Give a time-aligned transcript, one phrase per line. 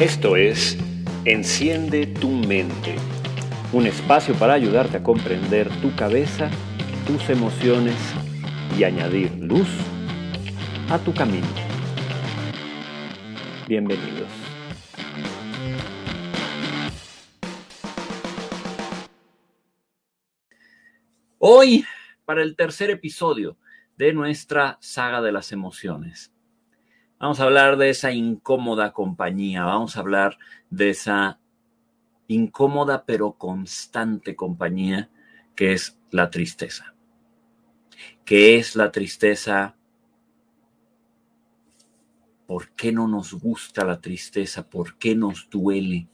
[0.00, 0.76] Esto es
[1.24, 2.96] Enciende tu mente,
[3.72, 6.50] un espacio para ayudarte a comprender tu cabeza,
[7.06, 7.94] tus emociones
[8.76, 9.68] y añadir luz
[10.90, 11.46] a tu camino.
[13.68, 14.28] Bienvenidos.
[21.38, 21.84] Hoy,
[22.24, 23.56] para el tercer episodio
[23.96, 26.33] de nuestra saga de las emociones,
[27.18, 30.36] Vamos a hablar de esa incómoda compañía, vamos a hablar
[30.68, 31.38] de esa
[32.26, 35.10] incómoda pero constante compañía
[35.54, 36.94] que es la tristeza.
[38.24, 39.76] ¿Qué es la tristeza?
[42.46, 44.68] ¿Por qué no nos gusta la tristeza?
[44.68, 46.08] ¿Por qué nos duele?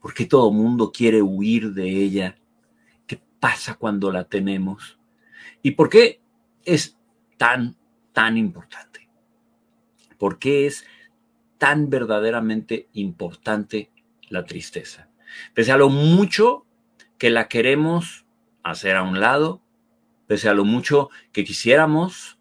[0.00, 2.38] ¿Por qué todo mundo quiere huir de ella?
[3.06, 4.98] ¿Qué pasa cuando la tenemos?
[5.62, 6.20] ¿Y por qué
[6.64, 6.96] es
[7.36, 7.76] tan,
[8.12, 9.07] tan importante?
[10.18, 10.84] ¿Por qué es
[11.58, 13.90] tan verdaderamente importante
[14.28, 15.08] la tristeza?
[15.54, 16.66] Pese a lo mucho
[17.18, 18.26] que la queremos
[18.62, 19.62] hacer a un lado,
[20.26, 22.38] pese a lo mucho que quisiéramos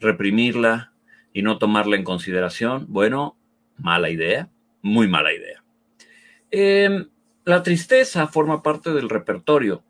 [0.00, 0.92] reprimirla
[1.32, 3.36] y no tomarla en consideración, bueno,
[3.78, 4.50] mala idea,
[4.82, 5.64] muy mala idea.
[6.50, 7.08] Em,
[7.44, 9.82] la tristeza forma parte del repertorio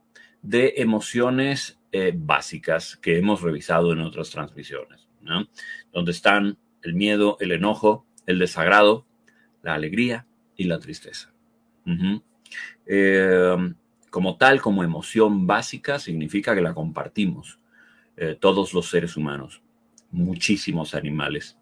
[0.43, 5.49] de emociones eh, básicas que hemos revisado en otras transmisiones, ¿no?
[5.93, 9.07] donde están el miedo, el enojo, el desagrado,
[9.63, 11.33] la alegría y la tristeza.
[12.87, 13.57] Eh,
[14.11, 17.59] como tal, como emoción básica, significa que la compartimos
[18.17, 19.63] eh, todos los seres humanos,
[20.11, 21.57] muchísimos animales,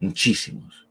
[0.00, 0.86] muchísimos.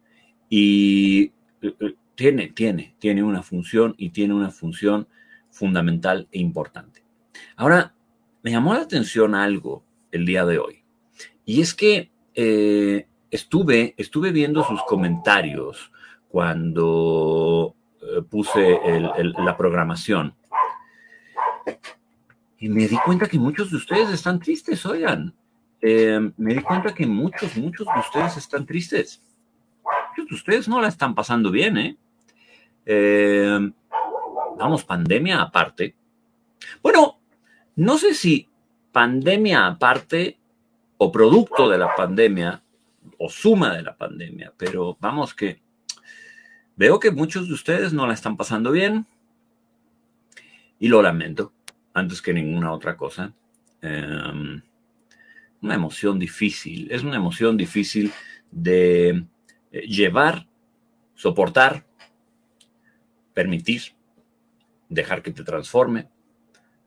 [0.49, 1.31] Y
[1.61, 5.07] eh, tiene, tiene, tiene una función y tiene una función
[5.49, 7.03] fundamental e importante.
[7.55, 7.93] Ahora,
[8.43, 10.83] me llamó la atención algo el día de hoy,
[11.45, 12.11] y es que
[13.31, 15.91] estuve, estuve viendo sus comentarios
[16.29, 20.33] cuando eh, puse la programación.
[22.59, 25.33] Y me di cuenta que muchos de ustedes están tristes, oigan.
[25.79, 29.21] Eh, me di cuenta que muchos, muchos de ustedes están tristes.
[30.09, 31.97] Muchos de ustedes no la están pasando bien, ¿eh?
[32.85, 33.71] eh
[34.57, 35.95] vamos, pandemia aparte.
[36.81, 37.19] Bueno,
[37.75, 38.49] no sé si
[38.91, 40.39] pandemia aparte
[40.97, 42.63] o producto de la pandemia
[43.17, 45.61] o suma de la pandemia, pero vamos que
[46.75, 49.05] veo que muchos de ustedes no la están pasando bien
[50.79, 51.53] y lo lamento
[51.93, 53.33] antes que ninguna otra cosa.
[53.81, 54.61] Em,
[55.61, 58.11] una emoción difícil, es una emoción difícil
[58.51, 59.25] de
[59.71, 60.47] eh, llevar,
[61.15, 61.85] soportar,
[63.33, 63.81] permitir,
[64.89, 66.09] dejar que te transforme.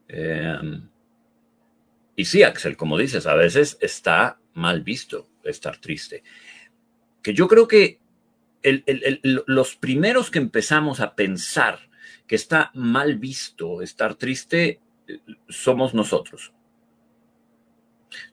[0.07, 0.87] Em,
[2.15, 6.23] y sí, Axel, como dices, a veces está mal visto estar triste.
[7.21, 7.99] Que yo creo que
[9.23, 11.79] los primeros que empezamos a pensar
[12.27, 15.19] que está mal visto estar triste eh,
[15.49, 16.53] somos nosotros.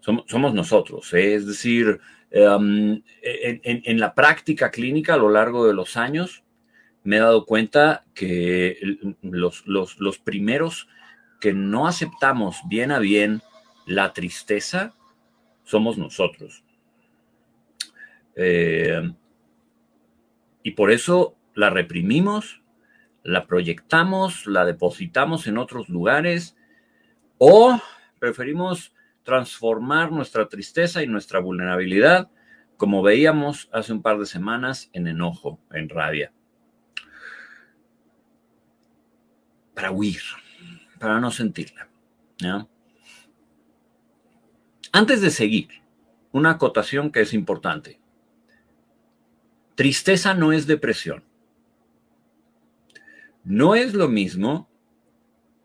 [0.01, 2.01] Somos, nosotros, es decir,
[2.33, 6.43] em, en, la práctica clínica a lo largo de los años
[7.05, 8.77] me he dado cuenta que
[9.23, 10.89] los, los primeros
[11.41, 13.41] que no aceptamos bien a bien
[13.87, 14.95] la tristeza
[15.65, 16.65] somos nosotros.
[18.41, 19.12] Eh,
[20.62, 22.62] y por eso la reprimimos,
[23.25, 26.56] la proyectamos, la depositamos en otros lugares
[27.38, 27.81] o
[28.21, 28.94] preferimos
[29.25, 32.31] transformar nuestra tristeza y nuestra vulnerabilidad,
[32.77, 36.32] como veíamos hace un par de semanas, en enojo, en rabia.
[39.75, 40.22] Para huir,
[41.00, 41.88] para no sentirla.
[44.93, 45.69] Antes de seguir,
[46.31, 48.00] una acotación que es importante.
[49.78, 51.22] Tristeza no es depresión.
[53.44, 54.69] No es lo mismo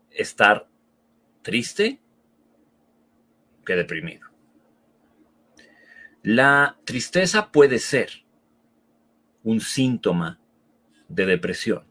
[0.08, 0.68] estar
[1.42, 2.00] triste
[3.66, 4.28] que deprimido.
[6.22, 8.24] La tristeza puede ser
[9.42, 10.38] un síntoma
[11.08, 11.84] de depresión,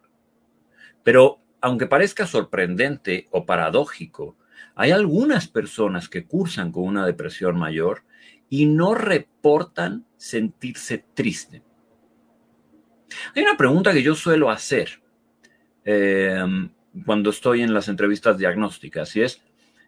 [1.03, 4.37] pero aunque parezca sorprendente o paradójico,
[4.75, 8.05] hay algunas personas que cursan con una depresión mayor
[8.49, 11.63] y no reportan sentirse triste.
[13.35, 15.01] Hay una pregunta que yo suelo hacer
[15.85, 16.69] em,
[17.05, 19.41] cuando estoy en las entrevistas diagnósticas y es,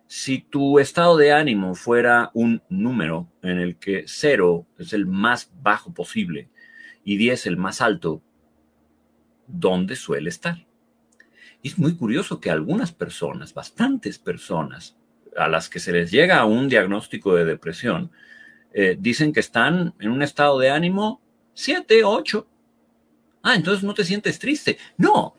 [0.08, 5.52] si tu estado de ánimo fuera un número en el que cero es el más
[5.62, 6.50] bajo posible
[7.04, 8.22] y 10 el más alto,
[9.48, 10.66] ¿dónde suele estar?
[11.62, 14.96] Y es muy curioso que algunas personas, bastantes personas,
[15.36, 18.12] a las que se les llega un diagnóstico de depresión,
[18.74, 21.22] eh, dicen que están en un estado de ánimo
[21.54, 22.48] 7, 8,
[23.46, 24.80] Ah, entonces no te sientes triste.
[24.98, 25.36] No,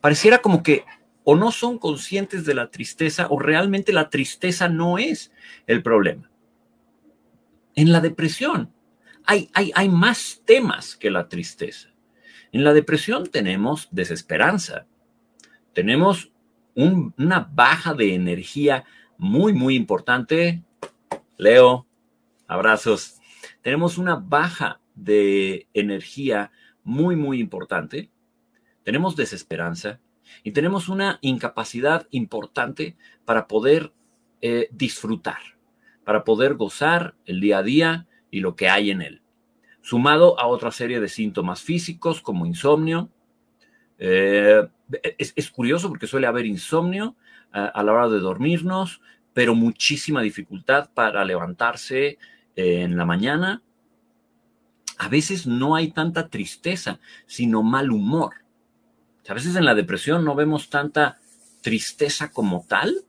[0.00, 0.86] pareciera como que
[1.24, 5.30] o no son conscientes de la tristeza o realmente la tristeza no es
[5.66, 6.30] el problema.
[7.74, 8.72] En la depresión
[9.26, 11.90] hay, hay, hay más temas que la tristeza.
[12.50, 14.86] En la depresión tenemos desesperanza,
[15.74, 16.32] tenemos
[16.74, 18.86] una baja de energía
[19.18, 20.64] muy, muy importante.
[21.36, 21.86] Leo,
[22.46, 23.20] abrazos.
[23.60, 26.50] Tenemos una baja de energía
[26.90, 28.10] muy, muy importante.
[28.82, 30.00] Tenemos desesperanza
[30.42, 33.92] y tenemos una incapacidad importante para poder
[34.42, 35.38] eh, disfrutar,
[36.04, 39.22] para poder gozar el día a día y lo que hay en él.
[39.82, 43.08] Sumado a otra serie de síntomas físicos como insomnio.
[43.98, 44.66] Eh,
[45.16, 47.14] es, curioso porque suele haber insomnio
[47.54, 49.00] eh, a la hora de dormirnos,
[49.32, 52.18] pero muchísima dificultad para levantarse
[52.56, 53.62] en la mañana
[55.00, 58.34] a veces no hay tanta tristeza, sino mal humor.
[59.26, 61.18] A veces en la depresión no vemos tanta
[61.62, 63.06] tristeza como tal,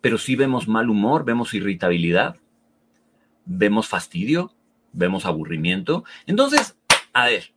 [0.00, 2.36] pero sí vemos mal humor, vemos irritabilidad,
[3.44, 4.54] vemos fastidio,
[4.94, 6.04] vemos aburrimiento.
[6.26, 6.74] Entonces,
[7.12, 7.52] a ver,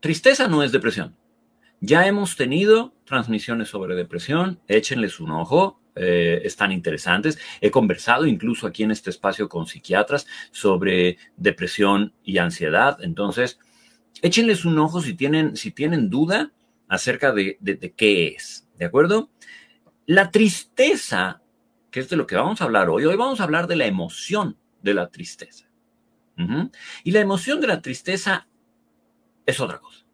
[0.00, 1.14] tristeza no es depresión.
[1.80, 7.38] Ya hemos tenido transmisiones sobre depresión, échenles un ojo, eh, están interesantes.
[7.62, 12.98] He conversado incluso aquí en este espacio con psiquiatras sobre depresión y ansiedad.
[13.02, 13.58] Entonces,
[14.20, 16.52] échenles un ojo si tienen, si tienen duda
[16.88, 17.58] acerca de,
[17.96, 18.68] qué es.
[18.76, 19.30] ¿De acuerdo?
[20.04, 21.42] La tristeza,
[21.90, 23.86] que es de lo que vamos a hablar hoy, hoy vamos a hablar de la
[23.86, 25.64] emoción de la tristeza.
[27.02, 28.46] Y la emoción de la tristeza
[29.46, 30.05] es otra cosa.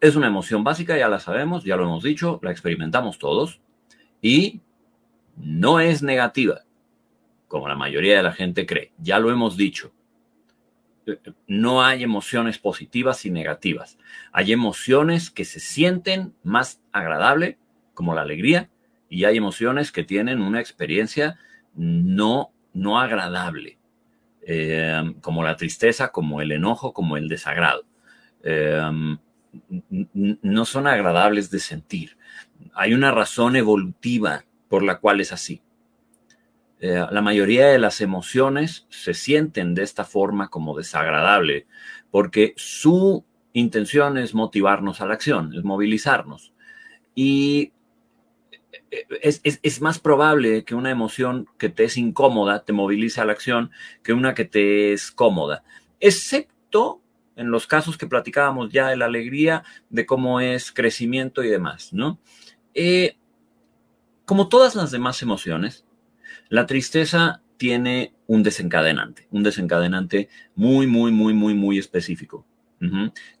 [0.00, 3.60] Es una emoción básica, ya la sabemos, ya lo hemos dicho, la experimentamos todos
[4.20, 4.60] y
[5.36, 6.62] no es negativa,
[7.48, 8.92] como la mayoría de la gente cree.
[8.98, 9.92] Ya lo hemos dicho.
[11.46, 13.96] No hay emociones positivas y negativas.
[14.32, 17.58] Hay emociones que se sienten más agradable,
[17.94, 18.70] como la alegría,
[19.08, 21.38] y hay emociones que tienen una experiencia
[21.74, 23.78] no, no agradable,
[24.42, 27.84] eh, como la tristeza, como el enojo, como el desagrado.
[28.42, 29.16] Eh,
[30.12, 32.16] no son agradables de sentir
[32.74, 35.62] hay una razón evolutiva por la cual es así.
[36.80, 41.66] Eh, la mayoría de las emociones se sienten de esta forma como desagradable
[42.10, 43.24] porque su
[43.54, 46.52] intención es motivarnos a la acción, es movilizarnos.
[47.14, 47.72] Y
[48.90, 53.24] eh, es, es, más probable que una emoción que te es incómoda te movilice a
[53.24, 53.70] la acción
[54.02, 55.64] que una que te es cómoda,
[55.98, 57.00] excepto
[57.36, 61.92] en los casos que platicábamos ya de la alegría, de cómo es crecimiento y demás,
[61.92, 62.18] ¿no?
[62.74, 63.16] Eh,
[64.24, 65.84] como todas las demás emociones,
[66.48, 72.44] la tristeza tiene un desencadenante, un desencadenante muy, muy, muy, muy, muy específico,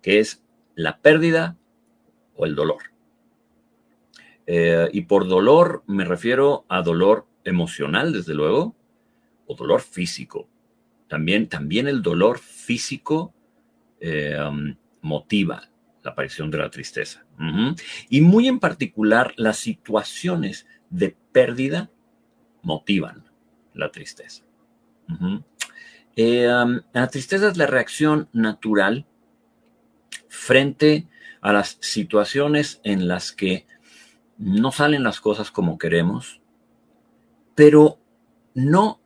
[0.00, 0.42] que es
[0.74, 1.56] la pérdida
[2.34, 2.82] o el dolor.
[4.46, 8.76] Eh, y por dolor me refiero a dolor emocional, desde luego,
[9.46, 10.48] o dolor físico.
[11.08, 13.34] También, también el dolor físico
[14.00, 14.36] eh,
[15.00, 15.68] motiva,
[16.02, 17.24] la aparición de la tristeza.
[18.08, 21.90] Y muy en particular, las situaciones de pérdida
[22.62, 23.24] motivan
[23.74, 24.44] la tristeza.
[26.16, 26.48] Eh,
[26.92, 29.06] la tristeza es la reacción natural
[30.28, 31.06] frente
[31.40, 33.66] a las situaciones en las que
[34.38, 36.40] no salen las cosas como queremos,
[37.54, 37.98] pero
[38.54, 39.00] no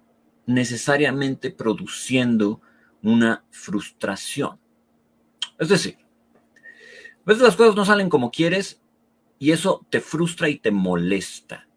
[0.47, 2.61] necesariamente produciendo
[3.03, 4.60] una frustración.
[5.61, 5.99] Es decir,
[6.57, 8.81] a veces las cosas no salen como quieres
[9.39, 11.69] y eso te frustra y te molesta.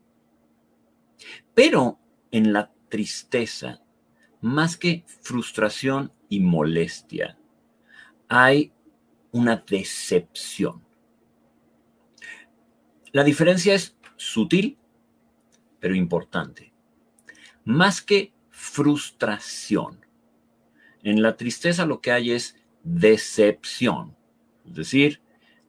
[1.54, 2.00] Pero
[2.32, 3.84] en la tristeza,
[4.40, 7.38] más que frustración y molestia,
[8.30, 8.72] hay
[9.32, 10.82] una decepción.
[13.12, 14.78] La diferencia es sutil,
[15.82, 16.72] pero importante.
[17.66, 20.06] Más que frustración.
[21.04, 24.16] En la tristeza lo que hay es decepción.
[24.66, 25.22] Es decir,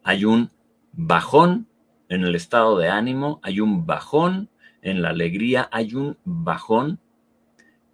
[0.02, 0.50] hay un
[0.92, 1.66] bajón
[2.09, 4.50] en el estado de ánimo, hay un bajón
[4.83, 7.00] en la alegría, hay un bajón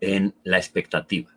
[0.01, 1.31] en la expectativa.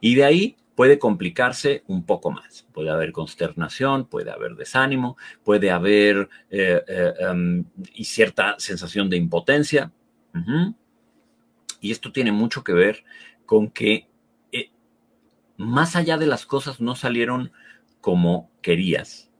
[0.00, 2.66] Y de ahí puede complicarse un poco más.
[2.72, 7.64] Puede haber consternación, puede haber desánimo, puede haber eh, eh, em,
[7.94, 9.92] y cierta sensación de impotencia.
[11.80, 13.04] Y esto tiene mucho que ver
[13.44, 14.08] con que
[15.56, 17.52] más allá de las cosas no salieron
[18.00, 19.30] como querías.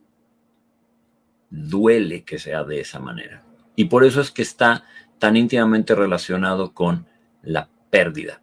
[1.49, 3.43] Duele que sea de esa manera.
[3.75, 4.85] Y por eso es que está
[5.19, 7.07] tan íntimamente relacionado con
[7.41, 8.41] la pérdida.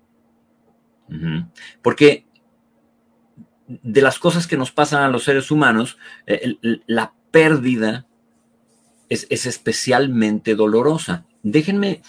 [1.83, 2.25] Porque
[3.67, 8.07] de las cosas que nos pasan a los seres humanos, eh, la pérdida
[9.09, 11.27] es, especialmente dolorosa.
[11.43, 12.03] Déjenme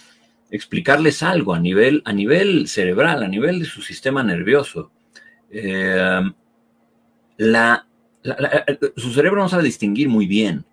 [0.50, 4.90] explicarles algo a nivel, a nivel cerebral, a nivel de su sistema nervioso.
[5.52, 6.32] Eh,
[8.96, 10.64] su cerebro no sabe distinguir muy bien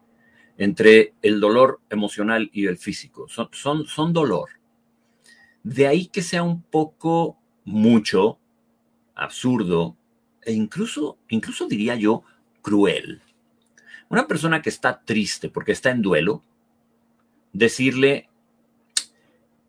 [0.57, 3.27] entre el dolor emocional y el físico.
[3.27, 4.49] Son, son, son dolor.
[5.63, 8.39] De ahí que sea un poco mucho,
[9.15, 9.95] absurdo
[10.41, 12.23] e incluso, incluso diría yo,
[12.61, 13.21] cruel.
[14.09, 16.43] Una persona que está triste porque está en duelo,
[17.53, 18.29] decirle,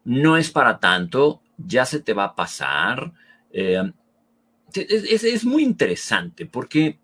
[0.05, 3.13] no es para tanto, ya se te va a pasar.
[3.53, 3.93] Eh,
[4.75, 6.99] es, muy interesante porque,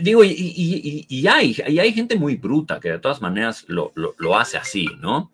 [0.00, 3.92] digo, y, hay, hay gente muy bruta que de todas maneras lo,
[4.36, 5.32] hace así, ¿no?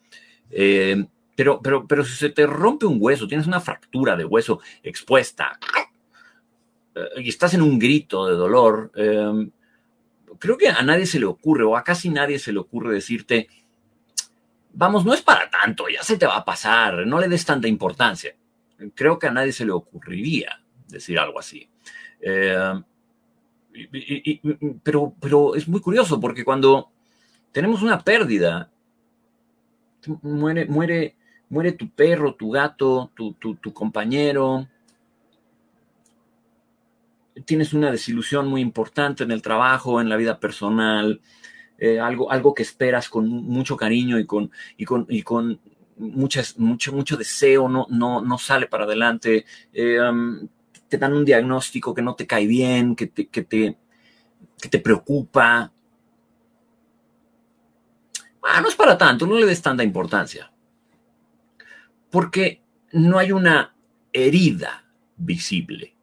[0.50, 1.04] Eh,
[1.36, 5.58] pero, pero, pero si se te rompe un hueso, tienes una fractura de hueso expuesta
[6.94, 9.50] eh, y estás en un grito de dolor, em,
[10.38, 13.48] creo que a nadie se le ocurre, o a casi nadie se le ocurre decirte,
[14.72, 17.68] vamos, no es para tanto, ya se te va a pasar, no le des tanta
[17.68, 18.34] importancia.
[18.94, 21.68] Creo que a nadie se le ocurriría decir algo así.
[22.20, 22.82] Em,
[24.82, 26.90] pero, pero es muy curioso porque cuando
[27.52, 28.70] tenemos una pérdida,
[30.22, 31.16] muere, muere,
[31.48, 34.66] muere tu perro, tu gato, tu, tu compañero,
[37.44, 41.20] tienes una desilusión muy importante en el trabajo, en la vida personal,
[41.78, 45.60] eh, algo, algo que esperas con mucho cariño y con, y con
[46.00, 49.98] muchas, mucho, mucho deseo, no, no, no sale para adelante, eh,
[50.88, 53.78] te dan un diagnóstico que no te cae bien, que te, que te,
[54.60, 55.72] que te preocupa.
[58.42, 60.50] Ah, no es para tanto, no le des tanta importancia.
[62.10, 63.74] Porque no hay una
[64.12, 64.84] herida
[65.16, 65.94] visible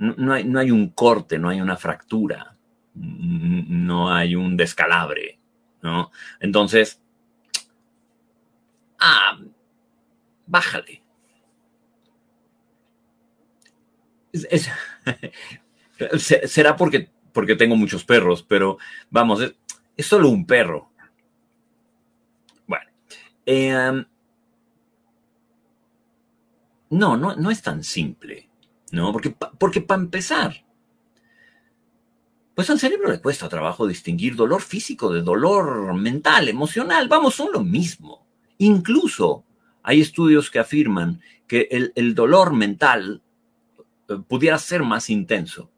[0.00, 2.56] no, hay, no hay un corte, no hay una fractura,
[2.94, 5.38] no hay un descalabre,
[5.82, 6.10] ¿no?
[6.40, 7.02] Entonces,
[9.00, 9.38] ah,
[10.46, 11.02] bájale.
[16.18, 18.78] será porque, porque tengo muchos perros, pero
[19.10, 19.40] vamos,
[19.96, 20.90] es, solo un perro.
[22.66, 22.86] Bueno,
[23.44, 24.04] em,
[26.90, 28.50] no, no, no es tan simple.
[28.92, 29.12] ¿no?
[29.12, 30.64] Porque, porque para empezar,
[32.54, 37.52] pues al cerebro le cuesta trabajo distinguir dolor físico de dolor mental, emocional, vamos, son
[37.52, 38.26] lo mismo.
[38.60, 39.44] Incluso
[39.82, 43.22] hay estudios que afirman que el, dolor mental
[44.06, 45.70] eh, pudiera ser más intenso.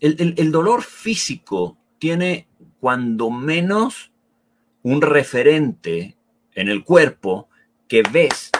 [0.00, 2.48] El, el dolor físico tiene
[2.80, 4.10] cuando menos
[4.82, 6.16] un referente
[6.52, 7.48] en el cuerpo
[7.86, 8.50] que ves,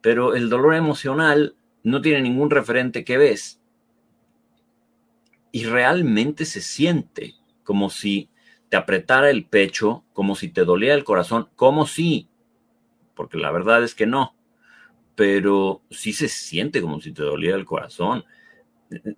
[0.00, 3.60] pero el dolor emocional no tiene ningún referente que ves.
[5.50, 7.34] Y realmente se siente
[7.64, 8.28] como si
[8.72, 12.30] te apretara el pecho, como si te dolía el corazón, como si,
[13.14, 14.34] porque la verdad es que no,
[15.14, 18.24] pero sí se siente como si te dolía el corazón.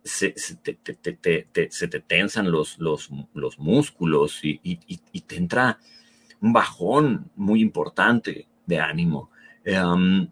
[0.02, 3.10] Se, te, tensan los, los,
[3.60, 5.78] músculos y, te entra
[6.40, 9.30] un bajón muy importante de ánimo.
[9.64, 10.28] Em,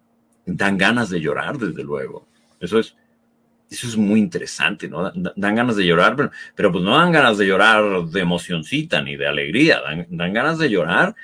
[0.47, 2.26] dan ganas de llorar, desde luego.
[2.59, 2.97] Eso es,
[3.73, 5.11] eso es muy interesante, ¿no?
[5.11, 9.17] Dan, ganas de llorar, pero, pero, pues no dan ganas de llorar de emocioncita ni
[9.17, 11.14] de alegría, dan, ganas de llorar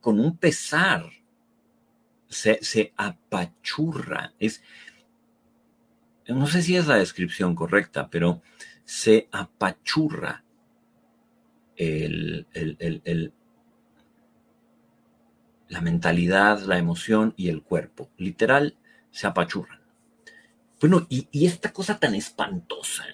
[0.00, 1.04] con un pesar.
[2.28, 4.32] Se, se, apachurra.
[4.38, 4.62] Es,
[6.26, 8.42] no sé si es la descripción correcta, pero
[8.84, 10.42] se apachurra
[11.76, 13.32] el, el,
[15.68, 18.10] la mentalidad, la emoción y el cuerpo.
[18.16, 18.76] Literal,
[19.10, 19.81] se apachurran.
[20.82, 23.04] Bueno, y, esta cosa tan espantosa,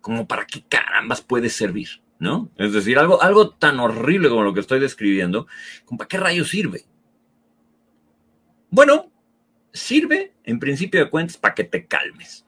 [0.00, 2.50] como para qué carambas puede servir, ¿no?
[2.56, 5.46] Es decir, algo, algo tan horrible como lo que estoy describiendo,
[5.98, 6.86] ¿para qué rayos sirve?
[8.70, 9.12] Bueno,
[9.70, 12.46] sirve, en principio de cuentas, para que te calmes.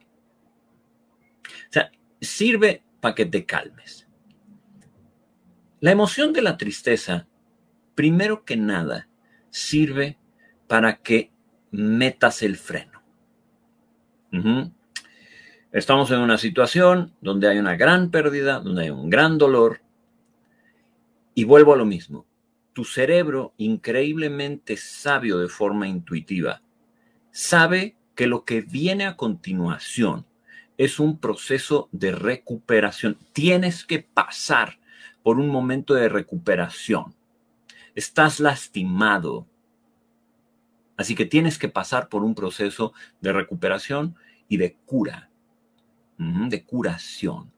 [1.69, 4.07] O sea, sirve para que te calmes.
[5.81, 7.27] La emoción de la tristeza,
[7.93, 9.07] primero que nada,
[9.51, 10.17] sirve
[10.67, 11.31] para que
[11.69, 12.96] metas el freno.
[15.71, 19.81] Estamos en una situación donde hay una gran pérdida, donde hay un gran dolor.
[21.33, 22.25] Y vuelvo a lo mismo.
[22.73, 26.61] Tu cerebro, increíblemente sabio de forma intuitiva,
[27.31, 30.25] sabe que lo que viene a continuación
[30.77, 33.17] es un proceso de recuperación.
[33.33, 34.79] Tienes que pasar
[35.23, 37.13] por un momento de recuperación.
[37.95, 39.47] Estás lastimado,
[40.97, 44.15] Así que tienes que pasar por un proceso de recuperación
[44.49, 45.29] y de cura,
[46.17, 47.51] de curación.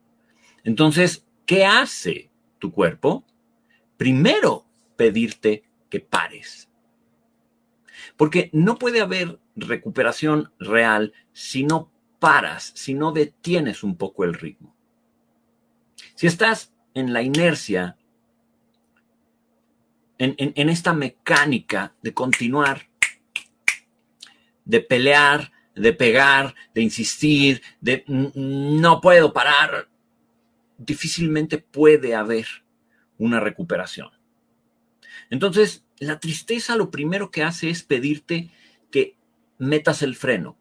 [0.63, 2.29] Entonces, ¿qué hace
[2.59, 3.25] tu cuerpo?
[3.97, 4.65] Primero,
[4.97, 6.69] pedirte que pares.
[8.17, 14.33] Porque no puede haber recuperación real si no paras, si no detienes un poco el
[14.33, 14.75] ritmo.
[16.15, 17.97] Si estás en la inercia,
[20.17, 22.88] en, esta mecánica de continuar,
[24.69, 29.89] de pelear, de pegar, de insistir, de no puedo parar,
[30.77, 32.45] difícilmente puede haber
[33.17, 34.11] una recuperación.
[35.31, 38.51] Entonces, la tristeza lo primero que hace es pedirte
[38.91, 39.17] que
[39.57, 40.55] metas el freno.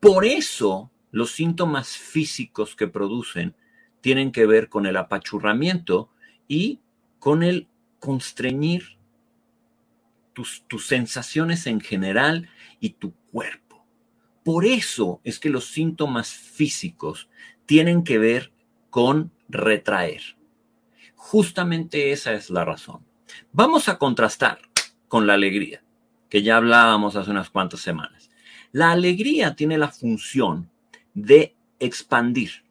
[0.00, 3.54] Por eso los síntomas físicos que producen
[4.00, 6.08] tienen que ver con el apachurramiento
[6.48, 6.80] y
[7.18, 7.68] con el
[7.98, 8.95] constreñir
[10.36, 13.82] tus, tus sensaciones en general y tu cuerpo.
[14.44, 17.30] Por eso es que los síntomas físicos
[17.64, 18.52] tienen que ver
[18.90, 20.36] con retraer.
[21.14, 23.00] Justamente esa es la razón.
[23.50, 24.60] Vamos a contrastar
[25.08, 25.82] con la alegría,
[26.28, 28.30] que ya hablábamos hace unas cuantas semanas.
[28.72, 30.68] La alegría tiene la función
[31.14, 32.62] de expandir.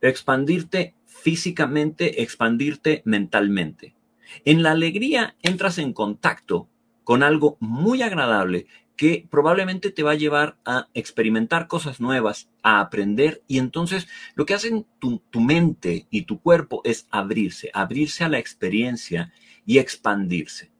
[0.00, 3.96] Expandirte físicamente, expandirte mentalmente.
[4.44, 6.68] En la alegría entras en contacto
[7.04, 12.80] con algo muy agradable que probablemente te va a llevar a experimentar cosas nuevas, a
[12.80, 18.28] aprender y entonces lo que hacen tu, mente y tu cuerpo es abrirse, abrirse a
[18.28, 19.32] la experiencia
[19.66, 20.70] y expandirse.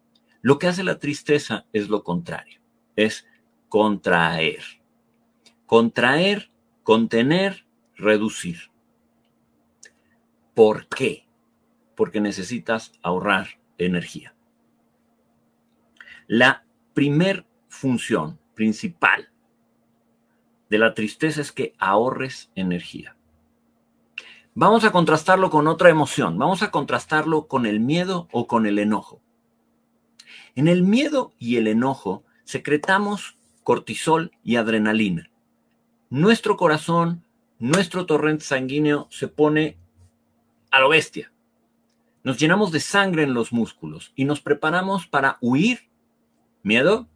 [0.40, 2.60] Lo que hace la tristeza es lo contrario,
[2.96, 3.26] es
[3.68, 4.62] contraer.
[5.66, 6.50] Contraer,
[6.82, 7.64] contener,
[7.96, 8.70] reducir.
[10.54, 11.21] ¿Por qué?
[12.02, 14.34] Porque necesitas ahorrar energía.
[16.26, 19.30] La primer función principal
[20.68, 23.14] de la tristeza es que ahorres energía.
[24.52, 26.36] Vamos a contrastarlo con otra emoción.
[26.38, 29.20] Vamos a contrastarlo con el miedo o con el enojo.
[30.56, 35.30] En el miedo y el enojo secretamos cortisol y adrenalina.
[36.10, 37.22] Nuestro corazón,
[37.60, 39.76] nuestro torrente sanguíneo se pone
[40.72, 41.32] a lo bestia.
[42.24, 45.90] Nos llenamos de sangre en los músculos y nos preparamos para huir,
[46.62, 47.08] miedo,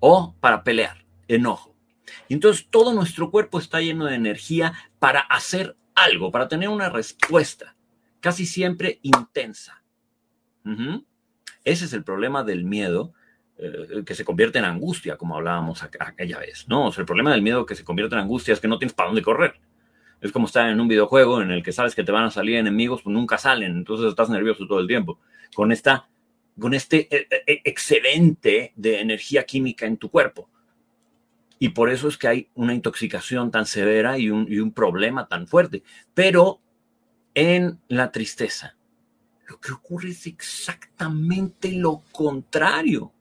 [0.00, 1.74] o para pelear, enojo.
[2.28, 6.88] Y entonces todo nuestro cuerpo está lleno de energía para hacer algo, para tener una
[6.88, 7.76] respuesta,
[8.20, 9.82] casi siempre intensa.
[11.64, 13.12] Ese es el problema del miedo
[13.56, 16.90] eh, que se convierte en angustia, como hablábamos aquella vez, ¿no?
[16.96, 19.22] El problema del miedo que se convierte en angustia es que no tienes para dónde
[19.22, 19.60] correr.
[20.24, 22.56] Es como estar en un videojuego en el que sabes que te van a salir
[22.56, 25.18] enemigos, pues nunca salen, entonces estás nervioso todo el tiempo.
[25.54, 26.08] Con, esta,
[26.58, 30.48] con este eh, eh, excedente de energía química en tu cuerpo.
[31.58, 35.28] Y por eso es que hay una intoxicación tan severa y un, y un problema
[35.28, 35.82] tan fuerte.
[36.14, 36.58] Pero
[37.34, 38.78] en la tristeza,
[39.46, 43.12] lo que ocurre es exactamente lo contrario.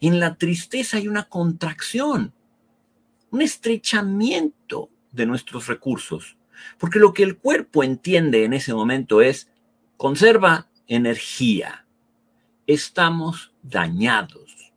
[0.00, 2.34] En la tristeza hay una contracción,
[3.30, 6.36] un estrechamiento de nuestros recursos,
[6.78, 9.50] porque lo que el cuerpo entiende en ese momento es,
[9.96, 11.86] conserva energía,
[12.66, 14.72] estamos dañados.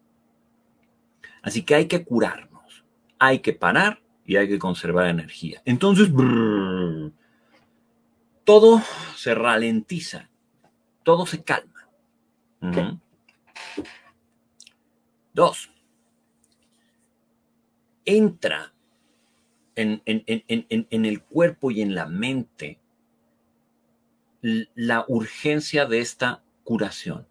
[1.42, 2.84] Así que hay que curarnos,
[3.20, 5.62] hay que parar y hay que conservar energía.
[5.66, 6.10] Entonces,
[8.44, 8.82] todo
[9.16, 10.30] se ralentiza,
[11.04, 11.90] todo se calma.
[15.34, 15.70] Dos,
[18.04, 18.74] entra
[19.78, 22.80] en, el cuerpo y en la mente
[24.42, 27.28] la urgencia de esta curación.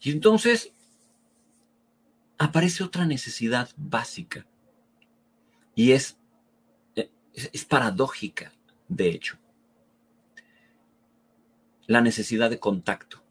[0.00, 0.72] Y entonces
[2.38, 4.46] aparece otra necesidad básica
[5.74, 6.18] y es,
[6.96, 8.52] eh, es paradójica,
[8.88, 9.38] de hecho.
[11.86, 13.22] La necesidad de contacto,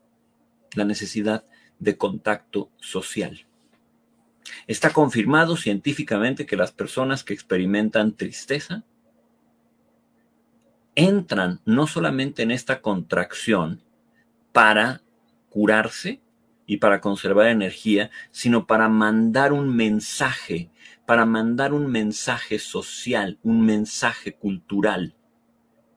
[0.74, 1.48] la necesidad
[1.80, 3.49] de contacto social.
[4.68, 8.84] Está confirmado científicamente que las personas que experimentan tristeza
[10.96, 13.82] entran no solamente en esta contracción
[14.52, 15.02] para
[15.50, 16.22] curarse
[16.66, 20.70] y para conservar energía, sino para mandar un mensaje,
[21.06, 25.16] para mandar un mensaje social, un mensaje cultural,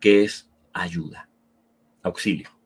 [0.00, 1.28] que es ayuda,
[2.02, 2.62] auxilio.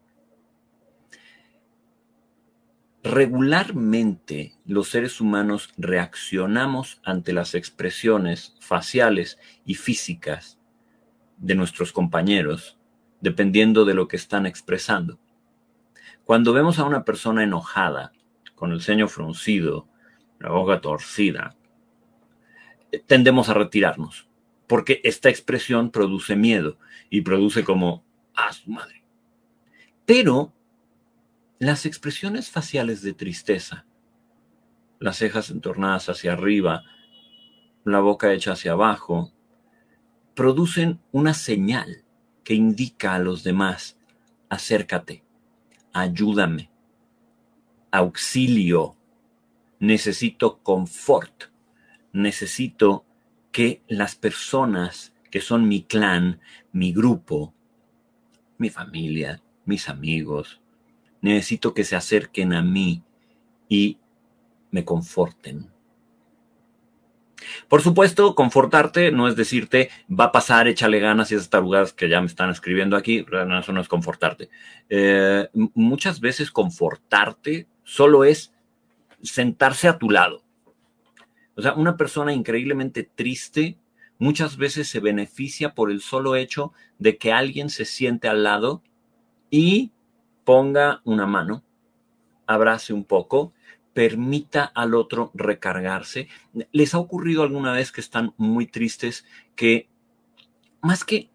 [3.10, 10.58] Regularmente los seres humanos reaccionamos ante las expresiones faciales y físicas
[11.36, 12.78] de nuestros compañeros
[13.20, 15.20] dependiendo de lo que están expresando.
[16.24, 18.12] Cuando vemos a una persona enojada,
[18.56, 19.86] con el ceño fruncido,
[20.40, 21.54] la boca torcida,
[23.06, 24.28] tendemos a retirarnos,
[24.66, 26.76] porque esta expresión produce miedo
[27.08, 29.04] y produce como, ah, su madre.
[30.04, 30.55] Pero
[31.58, 33.86] las expresiones faciales de tristeza,
[34.98, 36.84] las cejas entornadas hacia arriba,
[37.84, 39.32] la boca hecha hacia abajo,
[40.34, 42.04] producen una señal
[42.44, 43.98] que indica a los demás,
[44.50, 45.24] acércate,
[45.94, 46.70] ayúdame,
[47.90, 48.96] auxilio,
[49.78, 51.44] necesito confort,
[52.12, 53.06] necesito
[53.50, 56.40] que las personas que son mi clan,
[56.72, 57.54] mi grupo,
[58.58, 60.60] mi familia, mis amigos,
[61.20, 63.02] necesito que se acerquen a mí
[63.68, 63.98] y
[64.70, 65.70] me conforten.
[67.68, 72.08] Por supuesto, confortarte no es decirte va a pasar, échale ganas y esas tarugadas que
[72.08, 73.24] ya me están escribiendo aquí,
[73.60, 74.48] eso no es confortarte.
[74.88, 78.52] Eh, muchas veces confortarte solo es
[79.22, 80.42] sentarse a tu lado.
[81.56, 83.78] O sea, una persona increíblemente triste
[84.18, 88.82] muchas veces se beneficia por el solo hecho de que alguien se siente al lado
[89.50, 89.92] y
[90.46, 91.62] ponga una mano,
[92.46, 93.52] abrace un poco,
[93.92, 96.28] permita al otro recargarse.
[96.72, 99.90] ¿Les ha ocurrido alguna vez que están muy tristes que
[100.80, 101.30] más que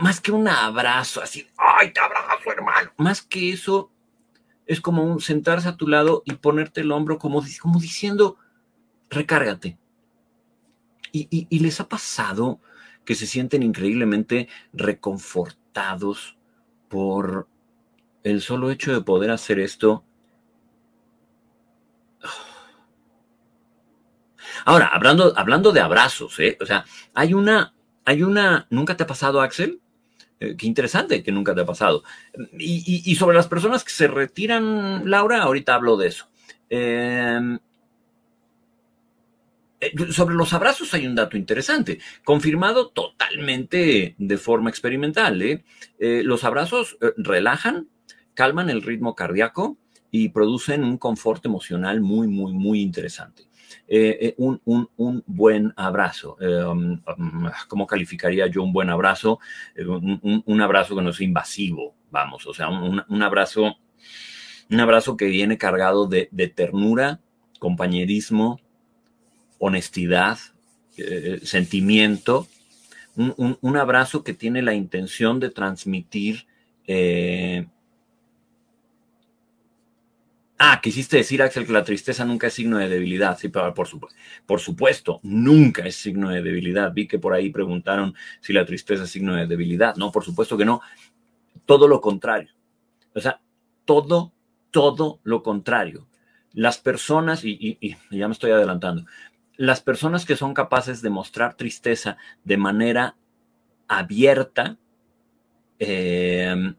[0.00, 3.90] más que un abrazo así, ay, te abrazo, hermano, más que eso
[4.66, 8.36] es como un sentarse a tu lado y ponerte el hombro como, como diciendo,
[9.08, 9.78] recárgate.
[11.10, 12.60] Y, les ha pasado
[13.06, 16.37] que se sienten increíblemente reconfortados
[16.88, 17.48] por
[18.24, 20.04] el solo hecho de poder hacer esto.
[24.64, 26.58] Ahora, hablando, hablando de abrazos, ¿eh?
[26.60, 27.72] o sea, hay una,
[28.04, 29.80] hay una, ¿nunca te ha pasado, Axel?
[30.40, 32.02] Eh, qué interesante que nunca te ha pasado.
[32.58, 36.26] Y, sobre las personas que se retiran, Laura, ahorita hablo de eso.
[36.70, 37.58] Eh,
[40.10, 45.40] sobre los abrazos hay un dato interesante, confirmado totalmente de forma experimental.
[45.42, 45.62] ¿eh?
[45.98, 47.88] los abrazos relajan,
[48.34, 49.78] calman el ritmo cardíaco
[50.10, 53.48] y producen un confort emocional muy, muy, muy interesante.
[53.86, 56.36] Eh, eh, un, buen abrazo.
[56.40, 59.40] Eh, um, um, ¿Cómo calificaría yo un buen abrazo?
[59.76, 63.76] Un, abrazo que no es invasivo, vamos, o sea, un, abrazo,
[64.70, 67.20] un abrazo que viene cargado de, ternura,
[67.58, 68.60] compañerismo,
[69.58, 70.38] honestidad,
[71.42, 72.48] sentimiento,
[73.14, 76.46] un, abrazo que tiene la intención de transmitir
[80.60, 83.38] Ah, quisiste decir, Axel, que la tristeza nunca es signo de debilidad.
[83.38, 86.92] Sí, por, supuesto, por supuesto, nunca es signo de debilidad.
[86.92, 89.94] Vi que por ahí preguntaron si la tristeza es signo de debilidad.
[89.94, 90.80] No, por supuesto que no.
[91.64, 92.50] Todo lo contrario.
[93.14, 93.40] O sea,
[93.84, 94.32] todo,
[94.72, 96.08] todo lo contrario.
[96.54, 97.78] Las personas, y,
[98.10, 99.04] ya me estoy adelantando,
[99.58, 103.16] las personas que son capaces de mostrar tristeza de manera
[103.88, 104.78] abierta,
[105.80, 106.74] eh,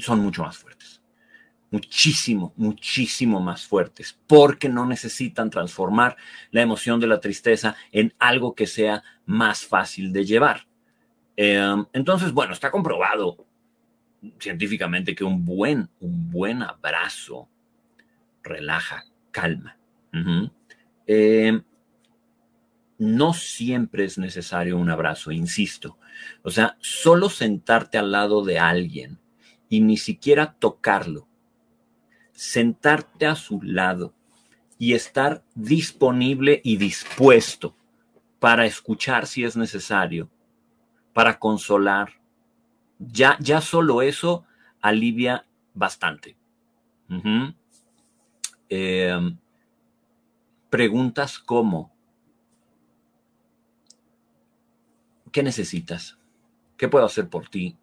[0.00, 1.02] son mucho más fuertes.
[1.70, 6.16] Muchísimo, muchísimo más fuertes, porque no necesitan transformar
[6.50, 10.66] la emoción de la tristeza en algo que sea más fácil de llevar.
[11.36, 13.46] Em, entonces, bueno, está comprobado
[14.38, 17.48] científicamente que un buen, un buen abrazo
[18.42, 19.76] relaja, calma.
[21.06, 21.62] Em,
[22.98, 25.98] no siempre es necesario un abrazo, insisto.
[26.42, 29.18] O sea, solo sentarte al lado de alguien
[29.68, 31.26] y ni siquiera tocarlo.
[32.32, 34.14] Sentarte a su lado
[34.78, 37.76] y estar disponible y dispuesto
[38.38, 40.30] para escuchar si es necesario,
[41.12, 42.20] para consolar.
[42.98, 44.44] Ya, ya solo eso
[44.80, 46.36] alivia bastante.
[48.70, 49.36] Em,
[50.70, 51.92] preguntas como,
[55.32, 56.16] ¿qué necesitas?
[56.76, 57.76] ¿Qué puedo hacer por ti?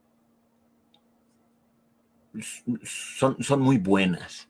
[2.84, 4.50] son, son muy buenas.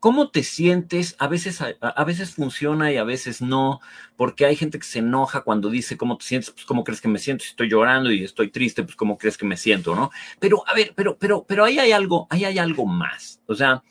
[0.00, 1.16] ¿Cómo te sientes?
[1.18, 3.80] A veces, a, veces funciona y a veces no,
[4.16, 7.08] porque hay gente que se enoja cuando dice cómo te sientes, pues cómo crees que
[7.08, 10.12] me siento, si estoy llorando y estoy triste, pues cómo crees que me siento, ¿no?
[10.38, 13.40] Pero, a ver, pero, pero, pero ahí hay algo, ahí hay algo más.
[13.46, 13.82] O sea,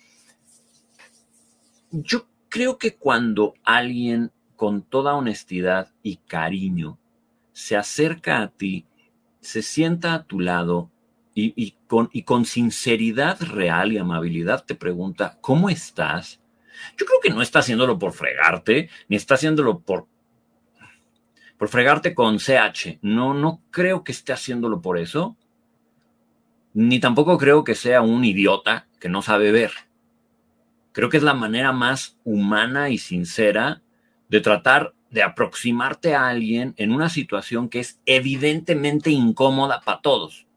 [1.91, 6.97] yo creo que cuando alguien con toda honestidad y cariño
[7.51, 8.85] se acerca a ti,
[9.39, 10.91] se sienta a tu lado
[11.33, 16.41] y, con, con sinceridad real y amabilidad te pregunta, ¿cómo estás?
[16.97, 20.07] Yo creo que no está haciéndolo por fregarte, ni está haciéndolo por,
[21.57, 22.99] por fregarte con CH.
[23.01, 25.37] No, no creo que esté haciéndolo por eso.
[26.73, 29.71] Ni tampoco creo que sea un idiota que no sabe ver.
[30.97, 33.83] Creo que es la manera más humana y sincera
[34.29, 40.47] de tratar de aproximarte a alguien en una situación que es evidentemente incómoda para todos.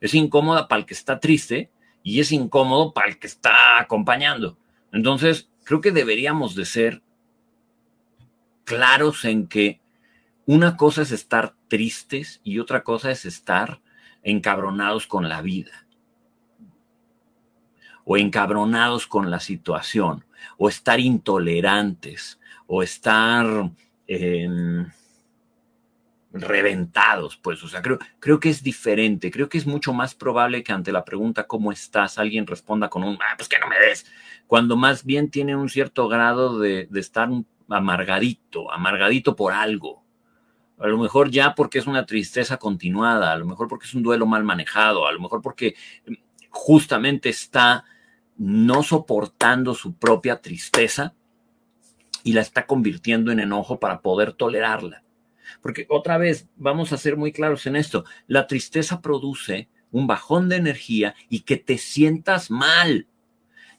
[0.00, 1.72] Es incómoda para el que está triste
[2.04, 4.56] y es incómodo para el que está acompañando.
[4.92, 7.02] Entonces, creo que deberíamos de ser
[8.62, 9.80] claros en que
[10.46, 13.80] una cosa es estar tristes y otra cosa es estar
[14.22, 15.88] encabronados con la vida
[18.04, 20.24] o encabronados con la situación
[20.58, 23.70] o estar intolerantes o estar
[24.06, 24.86] em,
[26.32, 30.62] reventados, pues, o sea, creo, creo que es diferente, creo que es mucho más probable
[30.62, 32.18] que ante la pregunta ¿cómo estás?
[32.18, 34.06] alguien responda con un, ah, pues que no me des,
[34.46, 37.28] cuando más bien tiene un cierto grado de, de estar
[37.68, 40.02] amargadito, amargadito por algo.
[40.78, 44.02] A lo mejor ya porque es una tristeza continuada, a lo mejor porque es un
[44.02, 45.74] duelo mal manejado, a lo mejor porque
[46.50, 47.84] justamente está
[48.36, 51.14] no soportando su propia tristeza
[52.22, 55.02] y la está convirtiendo en enojo para poder tolerarla.
[55.62, 60.48] Porque otra vez, vamos a ser muy claros en esto, la tristeza produce un bajón
[60.48, 63.06] de energía y que te sientas mal.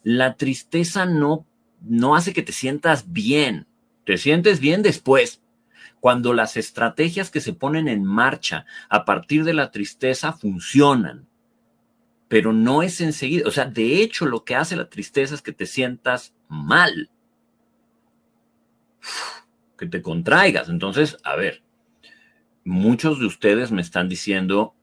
[0.02, 1.46] La tristeza no,
[1.80, 3.66] no hace que te sientas bien,
[4.04, 5.40] te sientes bien después,
[6.00, 11.28] cuando las estrategias que se ponen en marcha a partir de la tristeza funcionan,
[12.32, 13.46] pero no es enseguida.
[13.46, 17.10] O sea, de hecho lo que hace la tristeza es que te sientas mal,
[19.76, 20.70] que te contraigas.
[20.70, 21.62] Entonces, a ver,
[22.64, 24.74] muchos de ustedes me están diciendo,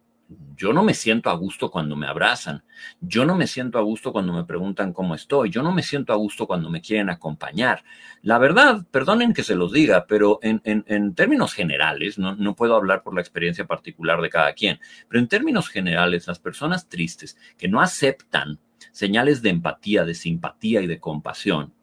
[0.56, 2.64] yo no me siento a gusto cuando me abrazan,
[3.02, 6.14] yo no me siento a gusto cuando me preguntan cómo estoy, yo no me siento
[6.14, 7.84] a gusto cuando me quieren acompañar.
[8.22, 12.76] La verdad, perdonen que se los diga, pero en, en, términos generales, no, no puedo
[12.76, 17.38] hablar por la experiencia particular de cada quien, pero en términos generales, las personas tristes
[17.58, 18.60] que no aceptan
[18.92, 21.74] señales de empatía, de simpatía y de compasión,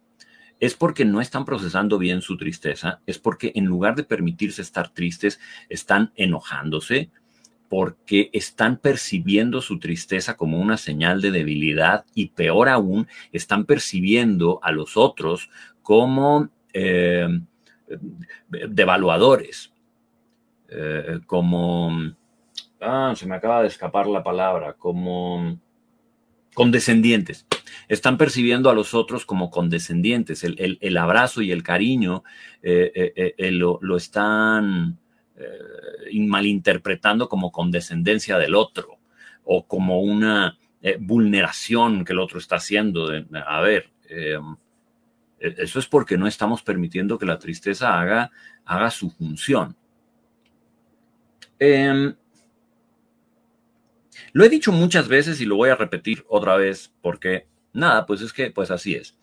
[0.61, 4.89] es porque no están procesando bien su tristeza, es porque en lugar de permitirse estar
[4.89, 7.11] tristes, están enojándose,
[7.69, 14.61] porque están percibiendo su tristeza como una señal de debilidad y peor aún, están percibiendo
[14.63, 15.51] a los otros
[15.83, 17.29] como eh,
[18.69, 19.73] devaluadores,
[20.69, 21.91] eh, como,
[22.81, 25.59] ah, se me acaba de escapar la palabra, como
[26.55, 27.47] condescendientes.
[27.89, 30.43] Están percibiendo a los otros como condescendientes.
[30.45, 32.25] El, abrazo y el cariño
[32.63, 34.99] eh, lo, lo, están
[35.39, 38.99] eh, malinterpretando como condescendencia del otro
[39.45, 43.11] o como una eh, vulneración que el otro está haciendo.
[43.47, 44.39] a ver, eh,
[45.39, 48.31] e-, eso es porque no estamos permitiendo que la tristeza haga,
[48.65, 49.77] haga su función.
[51.59, 52.15] Em,
[54.33, 58.23] lo he dicho muchas veces y lo voy a repetir otra vez porque nada, pues
[58.23, 59.19] es que pues así es.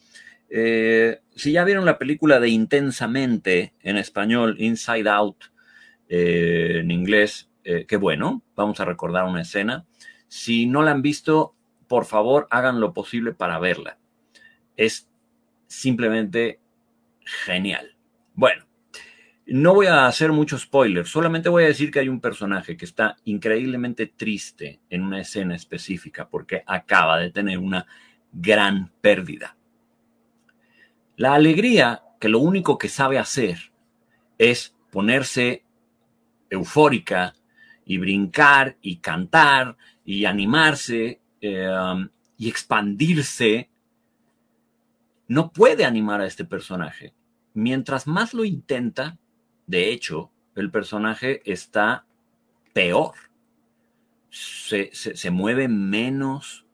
[1.36, 5.53] si ya vieron la película de Intensamente en español, Inside Out,
[6.10, 9.86] eh, en inglés, eh, qué bueno, vamos a recordar una escena.
[10.28, 11.56] Si no la han visto,
[11.88, 13.98] por favor, hagan lo posible para verla.
[14.76, 15.10] Es
[15.68, 16.60] simplemente
[17.46, 17.96] genial.
[18.34, 18.66] Bueno,
[19.46, 22.86] no voy a hacer mucho spoiler, solamente voy a decir que hay un personaje que
[22.86, 27.86] está increíblemente triste en una escena específica porque acaba de tener una
[28.32, 29.58] gran pérdida.
[31.18, 33.72] La alegría, que lo único que sabe hacer
[34.38, 35.64] es ponerse
[36.54, 37.34] eufórica
[37.86, 43.70] y brincar y cantar y animarse em, y expandirse,
[45.28, 47.14] no puede animar a este personaje.
[47.54, 49.18] Mientras más lo intenta,
[49.68, 52.06] de hecho, el personaje está
[52.74, 53.14] peor.
[54.30, 56.66] Se, mueve menos,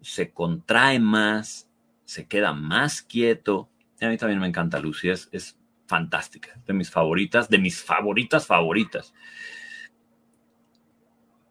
[0.00, 1.68] se contrae más,
[2.04, 3.68] se queda más quieto.
[4.00, 9.14] A mí también me encanta Lucy, es fantástica, de mis favoritas, de mis favoritas favoritas.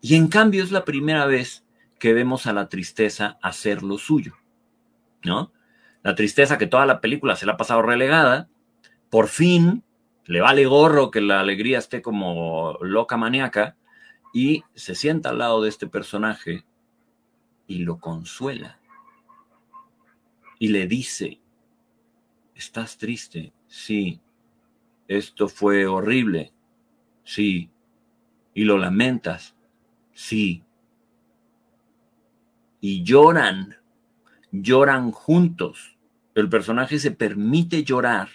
[0.01, 1.65] Y en cambio es la primera vez
[1.99, 4.35] que vemos a la tristeza hacer lo suyo,
[5.23, 5.51] ¿no?
[6.03, 8.49] La tristeza que toda la película se la ha pasado relegada,
[9.09, 9.83] por fin
[10.25, 13.77] le vale gorro que la alegría esté como loca maníaca
[14.33, 16.65] y se sienta al lado de este personaje
[17.67, 18.79] y lo consuela
[20.59, 21.41] y le dice,
[22.53, 23.53] ¿estás triste?
[23.67, 24.21] Sí,
[25.07, 26.51] esto fue horrible.
[27.23, 27.69] Sí.
[28.53, 29.55] ¿Y lo lamentas?
[30.13, 30.63] Sí.
[32.81, 33.77] Y lloran,
[34.51, 35.97] lloran juntos.
[36.35, 38.29] El personaje se permite llorar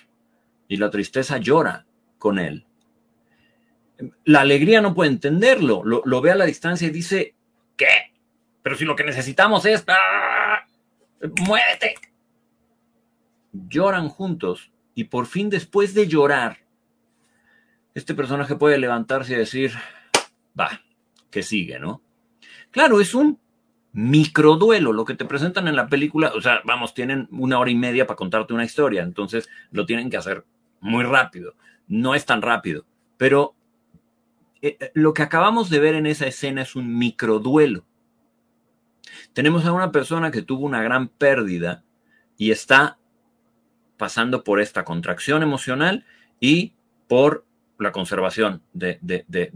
[0.69, 1.87] y la tristeza llora
[2.19, 2.67] con él.
[4.25, 7.35] La alegría no puede entenderlo, lo, ve a la distancia y dice,
[7.77, 8.13] ¿qué?
[8.63, 9.85] Pero si lo que necesitamos es...
[9.87, 10.65] ¡Ah!
[11.47, 11.95] ¡Muévete!
[13.53, 16.59] lloran juntos y por fin después de llorar,
[17.95, 19.73] este personaje puede levantarse y decir,
[20.59, 20.83] va,
[21.31, 22.03] que sigue, ¿no?
[22.71, 23.41] Claro, es un
[23.95, 27.77] microduelo lo que te presentan en la película, o sea, vamos, tienen una hora y
[27.77, 30.45] media para contarte una historia, entonces lo tienen que hacer
[30.81, 31.55] muy rápido,
[31.89, 32.85] no es tan rápido,
[33.17, 33.55] pero
[34.61, 37.87] eh, eh, lo que acabamos de ver en esa escena es un microduelo.
[39.33, 41.85] Tenemos a una persona que tuvo una gran pérdida
[42.37, 42.99] y está
[44.01, 46.07] pasando por esta contracción emocional
[46.41, 46.73] y
[47.07, 47.45] por
[47.79, 48.99] la conservación de,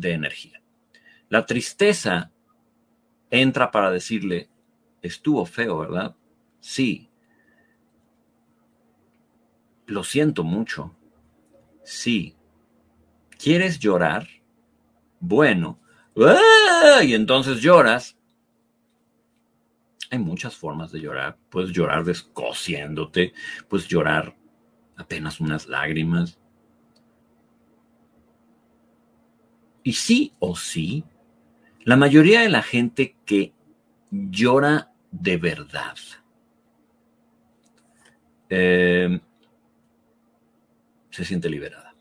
[0.03, 0.61] energía.
[1.31, 2.31] La tristeza
[3.31, 4.51] entra para decirle,
[5.01, 6.15] estuvo feo, ¿verdad?
[6.61, 7.09] Sí.
[9.87, 10.95] Lo siento mucho.
[11.83, 12.37] Sí.
[13.39, 14.29] ¿Quieres llorar?
[15.21, 15.81] Bueno.
[16.19, 17.03] ¡Ah!
[17.03, 18.19] Y entonces lloras.
[20.15, 21.37] Hay muchas formas de llorar.
[21.51, 23.35] Puedes llorar descosiéndote,
[23.69, 24.37] puedes llorar
[24.97, 26.39] apenas unas lágrimas.
[29.83, 31.03] Y sí o sí,
[31.81, 33.55] la mayoría de la gente que
[34.13, 35.97] llora de verdad
[38.51, 39.21] eh,
[41.11, 41.93] se siente liberada.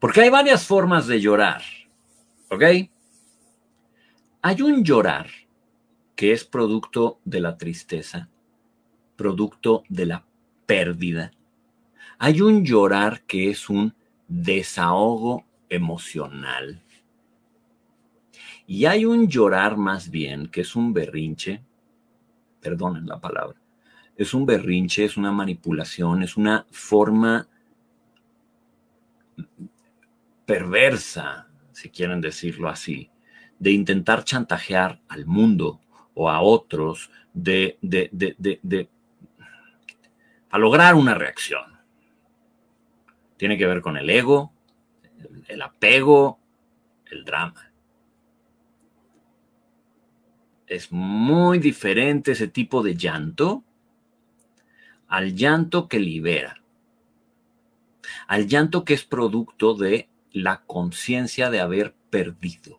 [0.00, 1.62] Porque hay varias formas de llorar,
[2.50, 2.90] ¿ok?
[4.40, 5.28] Hay un llorar
[6.14, 8.28] que es producto de la tristeza,
[9.16, 10.24] producto de la
[10.64, 11.32] pérdida.
[12.18, 13.94] Hay un llorar que es un
[14.28, 16.82] desahogo emocional.
[18.66, 21.62] Y hay un llorar más bien, que es un berrinche,
[22.60, 23.58] perdonen la palabra,
[24.16, 27.48] es un berrinche, es una manipulación, es una forma
[30.44, 33.10] perversa, si quieren decirlo así,
[33.58, 35.80] de intentar chantajear al mundo
[36.14, 38.88] o a otros de, de, de, de,
[40.50, 41.78] a lograr una reacción.
[43.36, 44.52] Tiene que ver con el ego,
[45.46, 46.38] el apego,
[47.10, 47.68] el drama.
[50.68, 53.64] es muy diferente ese tipo de llanto
[55.08, 56.62] al llanto que libera,
[58.26, 62.78] al llanto que es producto de la conciencia de haber perdido.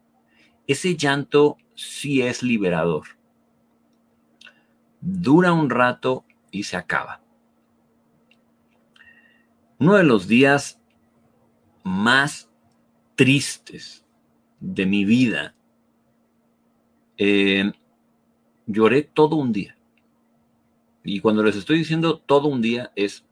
[0.69, 3.07] Ese llanto sí es liberador.
[5.01, 7.23] Dura un rato y se acaba.
[9.79, 10.79] Uno de los días
[11.83, 12.51] más
[13.15, 14.05] tristes
[14.59, 15.55] de mi vida
[17.17, 17.71] eh,
[18.67, 19.75] lloré todo un día.
[21.03, 23.25] Y cuando les estoy diciendo todo un día, es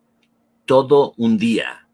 [0.66, 1.88] todo un día.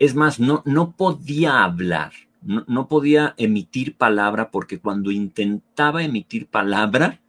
[0.00, 2.10] Es más, no, no podía hablar,
[2.48, 7.20] no, podía emitir palabra porque cuando intentaba emitir palabra,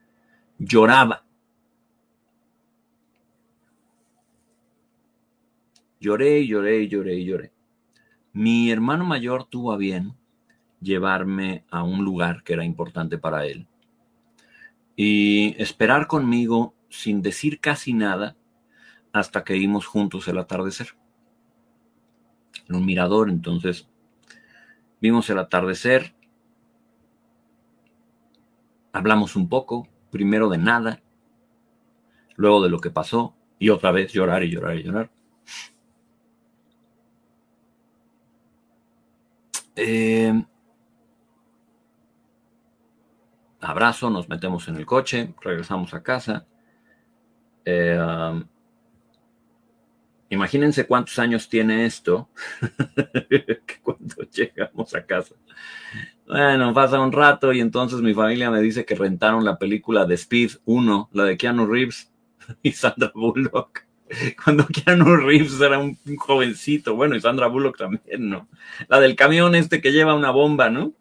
[0.58, 1.25] lloraba.
[5.99, 7.51] Lloré, lloré, lloré, lloré.
[8.32, 10.13] Mi hermano mayor tuvo a bien
[10.79, 13.67] llevarme a un lugar que era importante para él
[14.95, 18.38] y esperar conmigo sin decir casi nada
[19.12, 20.95] hasta que vimos juntos el atardecer.
[22.69, 23.88] En un mirador, entonces
[25.01, 26.13] vimos el atardecer,
[28.91, 31.01] hablamos un poco, primero de nada,
[32.35, 35.12] luego de lo que pasó y otra vez llorar y llorar y llorar.
[39.75, 40.43] Eh,
[43.62, 46.45] abrazo, nos metemos en el coche, regresamos a casa.
[47.63, 48.43] Eh, um,
[50.29, 52.29] imagínense cuántos años tiene esto
[53.83, 55.35] cuando llegamos a casa.
[56.27, 60.15] Bueno, pasa un rato y entonces mi familia me dice que rentaron la película de
[60.15, 62.11] Speed 1, la de Keanu Reeves
[62.61, 63.84] y Sandra Bullock.
[64.43, 68.47] Cuando Keanu Reeves era un, un jovencito, bueno, y Sandra Bullock también, ¿no?
[68.88, 70.93] La del camión este que lleva una bomba, ¿no?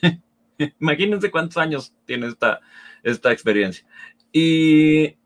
[0.80, 2.60] Imagínense cuántos años tiene esta,
[3.02, 3.86] esta experiencia.
[4.32, 5.16] Y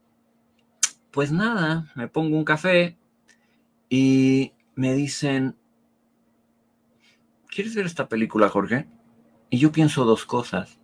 [1.10, 2.96] pues nada, me pongo un café
[3.96, 5.56] y me dicen,
[7.48, 8.86] ¿quieres ver esta película, Jorge?
[9.48, 10.78] Y yo pienso dos cosas.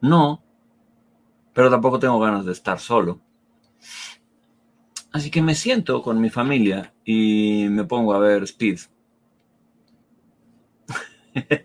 [0.00, 0.42] No,
[1.52, 3.20] pero tampoco tengo ganas de estar solo.
[5.12, 8.80] Así que me siento con mi familia y me pongo a ver Speed.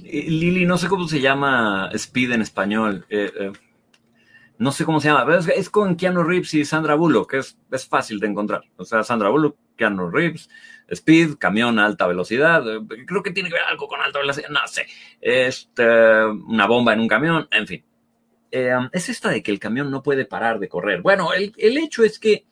[0.00, 3.04] Lili, no sé cómo se llama Speed en español.
[3.10, 3.52] Eh, eh,
[4.58, 5.36] no sé cómo se llama.
[5.36, 8.62] Es, es, con Keanu Reeves y Sandra Bullock, que es, es fácil de encontrar.
[8.76, 10.50] O sea, Sandra Bullock, Keanu Reeves,
[10.88, 12.62] Speed, camión a alta velocidad.
[12.68, 14.48] Eh, creo que tiene que ver algo con alta velocidad.
[14.48, 14.86] No sé.
[15.20, 17.84] Este, una bomba en un camión, en fin.
[18.50, 21.02] eh, es esta de que el camión no puede parar de correr.
[21.02, 22.46] Bueno, el, hecho es que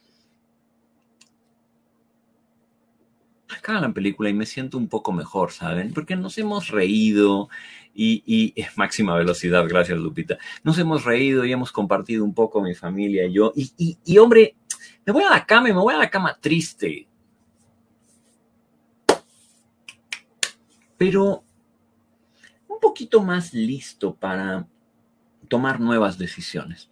[3.49, 5.93] acaba la película y me siento un poco mejor, ¿saben?
[5.93, 7.49] Porque nos hemos reído
[7.95, 12.75] y, y, máxima velocidad, gracias Lupita, nos hemos reído y hemos compartido un poco mi
[12.75, 13.53] familia y yo.
[13.55, 14.57] Y, y hombre,
[15.05, 17.07] me voy a la cama y me voy a la cama triste.
[20.97, 21.45] Pero
[22.69, 24.67] un poquito más listo para
[25.49, 26.91] tomar nuevas decisiones.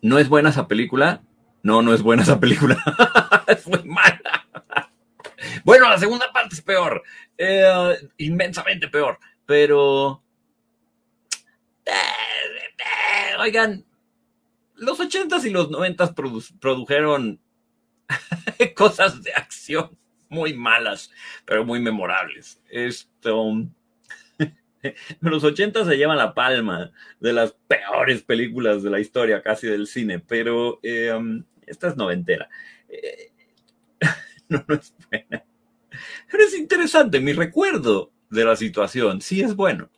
[0.00, 1.22] ¿No es buena esa película?
[1.64, 2.76] No, no es buena esa película.
[3.48, 4.46] es muy mala.
[5.64, 7.02] bueno, la segunda parte es peor.
[7.38, 9.18] Eh, inmensamente peor.
[9.46, 10.22] Pero...
[13.40, 13.84] oigan,
[14.74, 16.12] los ochentas y los noventas
[16.60, 17.40] produjeron
[18.76, 19.98] cosas de acción
[20.28, 21.10] muy malas,
[21.46, 22.60] pero muy memorables.
[22.68, 23.54] Esto
[25.20, 29.86] los 80 se llevan la palma de las peores películas de la historia casi del
[29.86, 32.48] cine, pero eh, esta es noventera.
[32.88, 33.32] Eh,
[34.48, 35.44] no, no es buena.
[36.30, 39.90] Pero es interesante, mi recuerdo de la situación sí es bueno.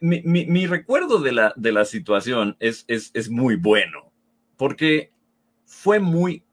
[0.00, 4.10] Mi, recuerdo de la, de la situación es, es, es muy bueno,
[4.56, 5.12] porque
[5.66, 6.44] fue muy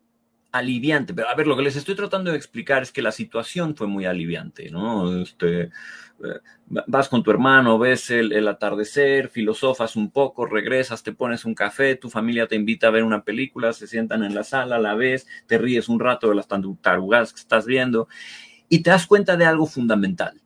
[0.57, 1.13] aliviante.
[1.13, 3.87] Pero a ver, lo que les estoy tratando de explicar es que la situación fue
[3.87, 5.21] muy aliviante, ¿no?
[5.21, 11.45] Este, eh, vas con tu hermano, ves el, atardecer, filosofas un poco, regresas, te pones
[11.45, 14.79] un café, tu familia te invita a ver una película, se sientan en la sala,
[14.79, 18.07] la ves, te ríes un rato de las tarugadas que estás viendo
[18.69, 20.41] y te das cuenta de algo fundamental.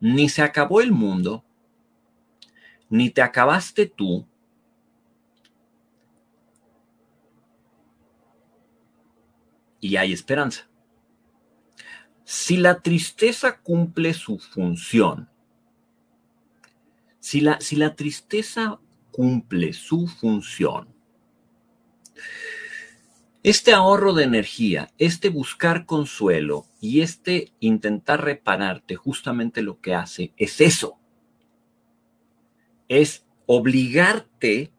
[0.00, 1.44] Ni se acabó el mundo,
[2.88, 4.26] ni te acabaste tú,
[9.80, 10.68] y hay esperanza.
[12.24, 15.30] Si la tristeza cumple su función,
[17.20, 20.88] si la, si la tristeza cumple su función,
[23.42, 30.32] este ahorro de energía, este buscar consuelo y este intentar repararte, justamente lo que hace
[30.36, 30.98] es eso.
[32.88, 34.72] Es obligarte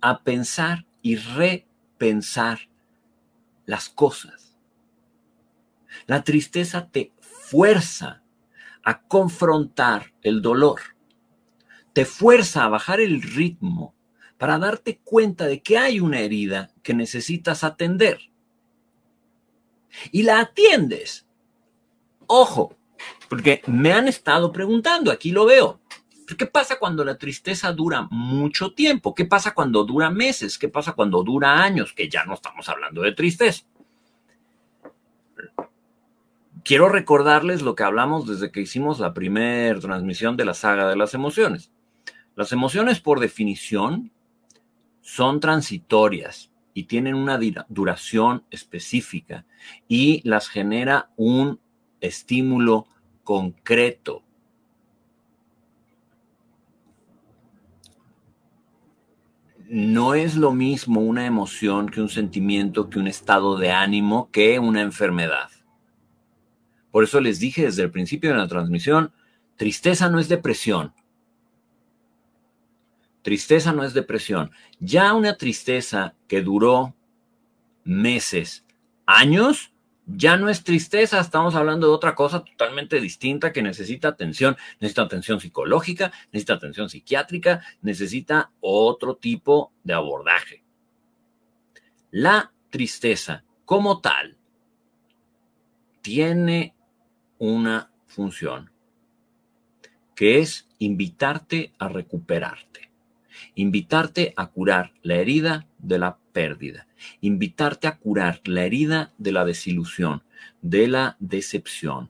[0.00, 2.68] a pensar y repensar
[3.66, 4.56] las cosas.
[6.06, 8.22] La tristeza te fuerza
[8.82, 10.80] a confrontar el dolor,
[11.92, 13.94] te fuerza a bajar el ritmo
[14.38, 18.18] para darte cuenta de que hay una herida que necesitas atender.
[20.10, 21.26] Y la atiendes.
[22.26, 22.76] Ojo,
[23.28, 25.81] porque me han estado preguntando, aquí lo veo.
[26.26, 29.14] ¿Qué pasa cuando la tristeza dura mucho tiempo?
[29.14, 30.58] ¿Qué pasa cuando dura meses?
[30.58, 31.92] ¿Qué pasa cuando dura años?
[31.92, 33.64] Que ya no estamos hablando de tristeza.
[36.64, 40.96] Quiero recordarles lo que hablamos desde que hicimos la primera transmisión de la saga de
[40.96, 41.72] las emociones.
[42.36, 44.12] Las emociones, por definición,
[45.00, 49.44] son transitorias y tienen una duración específica
[49.88, 51.60] y las genera un
[52.00, 52.86] estímulo
[53.24, 54.22] concreto
[59.72, 64.58] no es lo mismo una emoción que un sentimiento, que un estado de ánimo, que
[64.58, 65.48] una enfermedad.
[66.90, 69.14] Por eso les dije desde el principio de la transmisión,
[69.56, 70.92] tristeza no es depresión.
[73.22, 74.50] Tristeza no es depresión.
[74.78, 76.94] Ya una tristeza que duró
[77.82, 78.66] meses,
[79.06, 79.71] años,
[80.06, 85.02] ya no es tristeza, estamos hablando de otra cosa totalmente distinta que necesita atención, necesita
[85.02, 90.64] atención psicológica, necesita atención psiquiátrica, necesita otro tipo de abordaje.
[92.10, 94.36] La tristeza como tal
[96.02, 96.74] tiene
[97.38, 98.70] una función
[100.14, 102.90] que es invitarte a recuperarte,
[103.54, 106.86] invitarte a curar la herida de la pérdida,
[107.20, 110.22] invitarte a curar la herida de la desilusión,
[110.62, 112.08] de la decepción,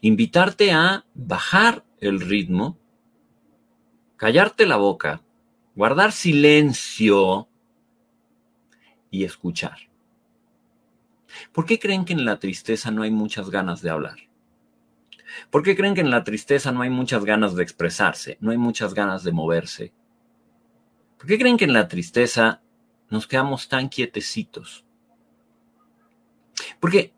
[0.00, 2.78] invitarte a bajar el ritmo,
[4.16, 5.22] callarte la boca,
[5.74, 7.48] guardar silencio
[9.10, 9.90] y escuchar.
[11.52, 14.16] ¿Por qué creen que en la tristeza no hay muchas ganas de hablar?
[15.50, 18.58] ¿Por qué creen que en la tristeza no hay muchas ganas de expresarse, no hay
[18.58, 19.92] muchas ganas de moverse?
[21.20, 22.62] ¿Por qué creen que en la tristeza
[23.10, 24.86] nos quedamos tan quietecitos?
[26.80, 27.12] Porque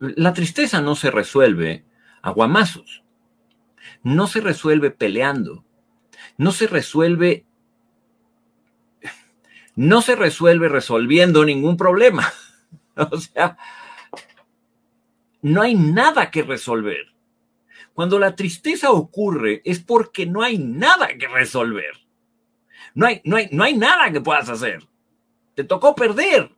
[0.00, 1.84] la tristeza no se resuelve
[2.20, 3.04] a guamazos,
[4.02, 5.64] no se resuelve peleando,
[6.36, 7.46] no se resuelve,
[9.76, 12.32] no se resuelve resolviendo ningún problema.
[12.98, 13.58] O sea,
[15.42, 17.12] no hay nada que resolver.
[17.92, 22.05] Cuando la tristeza ocurre es porque no hay nada que resolver.
[22.96, 24.82] No hay, no hay, no hay nada que puedas hacer.
[25.54, 26.50] Te tocó perder.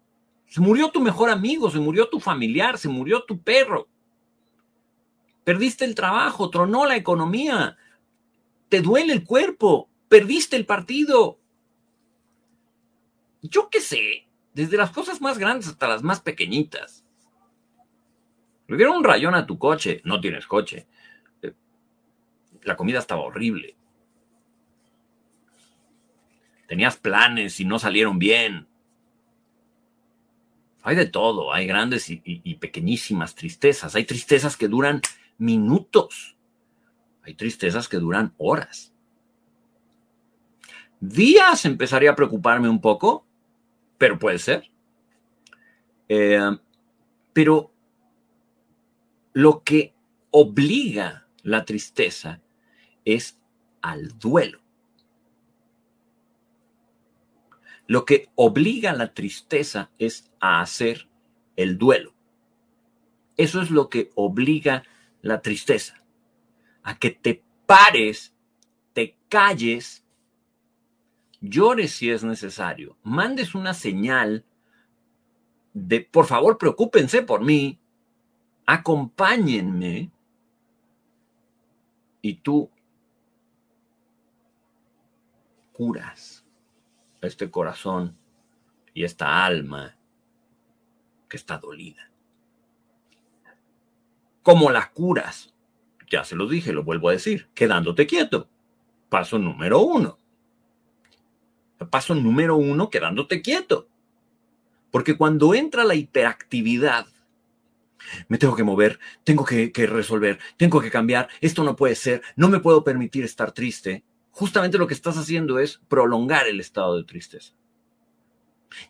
[0.46, 3.88] Se murió tu mejor amigo, se murió tu familiar, se murió tu perro.
[5.42, 7.76] Perdiste el trabajo, tronó la economía,
[8.68, 11.40] te duele el cuerpo, perdiste el partido.
[13.42, 17.04] Yo qué sé, desde las cosas más grandes hasta las más pequeñitas.
[18.68, 20.86] Le dieron un rayón a tu coche, no tienes coche.
[21.42, 21.52] Eh,
[22.62, 23.77] la comida estaba horrible.
[26.68, 28.68] Tenías planes y no salieron bien.
[30.82, 33.96] Hay de todo, hay grandes y, pequeñísimas tristezas.
[33.96, 35.00] Hay tristezas que duran
[35.38, 36.36] minutos.
[37.22, 38.92] Hay tristezas que duran horas.
[41.00, 43.26] Días empezaría a preocuparme un poco,
[43.96, 44.70] pero puede ser.
[46.06, 46.38] Eh,
[47.32, 47.72] pero
[49.32, 49.94] lo que
[50.30, 52.42] obliga la tristeza
[53.06, 53.38] es
[53.80, 54.67] al duelo.
[57.88, 61.08] Lo que obliga a la tristeza es a hacer
[61.56, 62.12] el duelo.
[63.38, 64.84] Eso es lo que obliga
[65.22, 65.94] la tristeza.
[66.82, 68.34] A que te pares,
[68.92, 70.04] te calles,
[71.40, 74.44] llores si es necesario, mandes una señal
[75.72, 77.78] de, por favor, preocúpense por mí,
[78.66, 80.10] acompáñenme,
[82.20, 82.68] y tú
[85.72, 86.37] curas
[87.20, 88.16] este corazón
[88.94, 89.96] y esta alma
[91.28, 92.10] que está dolida.
[94.42, 95.54] ¿Cómo la curas?
[96.10, 98.48] Ya se lo dije, lo vuelvo a decir, quedándote quieto.
[99.08, 100.18] Paso número uno.
[101.90, 103.88] Paso número uno, quedándote quieto.
[104.90, 107.06] Porque cuando entra la hiperactividad,
[108.28, 112.22] me tengo que mover, tengo que, que, resolver, tengo que cambiar, esto no puede ser,
[112.36, 116.96] no me puedo permitir estar triste, justamente lo que estás haciendo es prolongar el estado
[116.96, 117.52] de tristeza.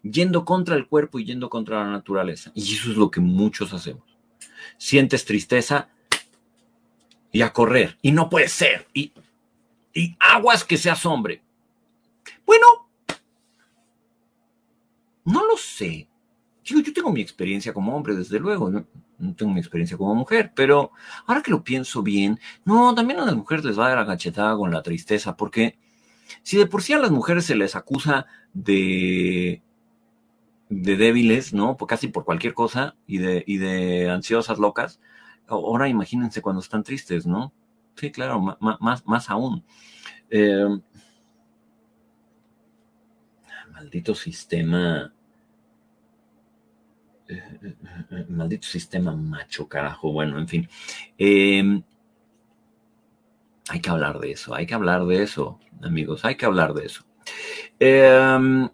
[0.02, 2.50] Yendo contra el cuerpo y yendo contra la naturaleza.
[2.54, 4.02] Y eso es lo que muchos hacemos.
[4.76, 5.88] Sientes tristeza
[7.32, 7.96] y a correr.
[8.02, 8.88] Y no puede ser.
[8.92, 9.12] Y,
[9.94, 11.42] y aguas que seas hombre.
[12.44, 12.66] Bueno,
[15.24, 16.07] no lo sé.
[16.68, 20.52] Yo, yo tengo mi experiencia como hombre, desde luego no tengo mi experiencia como mujer,
[20.54, 20.92] pero
[21.26, 24.04] ahora que lo pienso bien, no, también a las mujeres les va a dar la
[24.04, 25.78] gachetada con la tristeza, porque
[26.42, 29.62] si de por sí a las mujeres se les acusa de,
[30.68, 31.76] de débiles, ¿no?
[31.78, 35.00] Por casi por cualquier cosa y de, y de ansiosas locas,
[35.46, 37.54] ahora imagínense cuando están tristes, ¿no?
[37.96, 39.64] Sí, claro, más, más aún.
[40.28, 40.68] Eh,
[43.72, 45.14] maldito sistema
[48.28, 50.12] maldito sistema macho, carajo.
[50.12, 50.68] Bueno, en fin.
[51.18, 51.82] Em,
[53.68, 56.86] hay que hablar de eso, hay que hablar de eso, amigos, hay que hablar de
[56.86, 57.04] eso.
[57.78, 58.68] Em,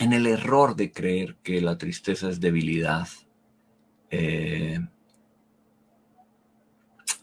[0.00, 3.08] en el error de creer que la tristeza es debilidad,
[4.10, 4.78] eh,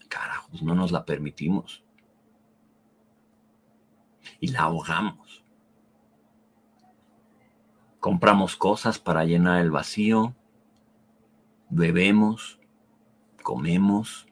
[0.08, 1.82] carajos, no nos la permitimos.
[4.40, 5.29] Y la ahogamos.
[8.00, 10.34] Compramos cosas para llenar el vacío,
[11.68, 12.58] bebemos,
[13.42, 14.26] comemos.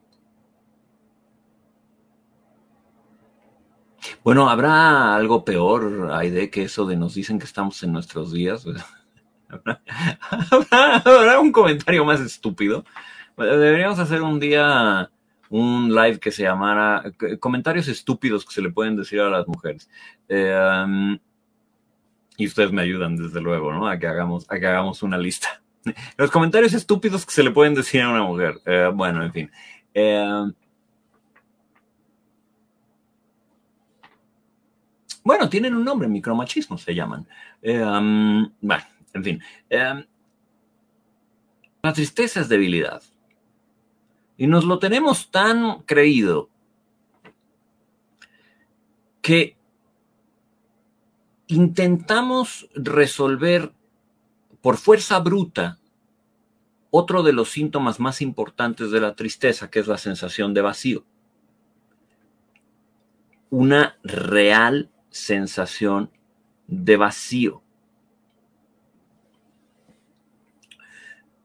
[4.25, 8.64] Bueno, ¿habrá algo peor, Aide, que eso de nos dicen que estamos en nuestros días?
[11.05, 12.87] ¿Habrá, un comentario más estúpido?
[13.37, 15.11] Deberíamos hacer un día
[15.51, 17.05] un live que se llamara
[17.41, 19.91] comentarios estúpidos que se le pueden decir a las mujeres.
[20.29, 20.55] Eh,
[20.85, 21.19] um,
[22.39, 23.89] y ustedes me ayudan, desde luego, ¿no?
[23.89, 25.61] A que hagamos, a que hagamos una lista.
[26.16, 28.61] Los comentarios estúpidos que se le pueden decir a una mujer.
[28.64, 29.51] Eh, bueno, en fin.
[29.93, 30.45] Eh,
[35.24, 37.26] bueno, tienen un nombre, micromachismo se llaman.
[37.61, 38.84] Eh, um, bueno,
[39.14, 39.43] en fin.
[41.82, 43.03] la tristeza es debilidad.
[44.36, 46.51] Y nos lo tenemos tan creído
[49.20, 49.58] que
[51.49, 53.73] intentamos resolver
[54.61, 55.79] por fuerza bruta
[56.91, 61.05] otro de los síntomas más importantes de la tristeza, que es la sensación de vacío.
[63.51, 66.11] Una real sensación
[66.67, 67.63] de vacío.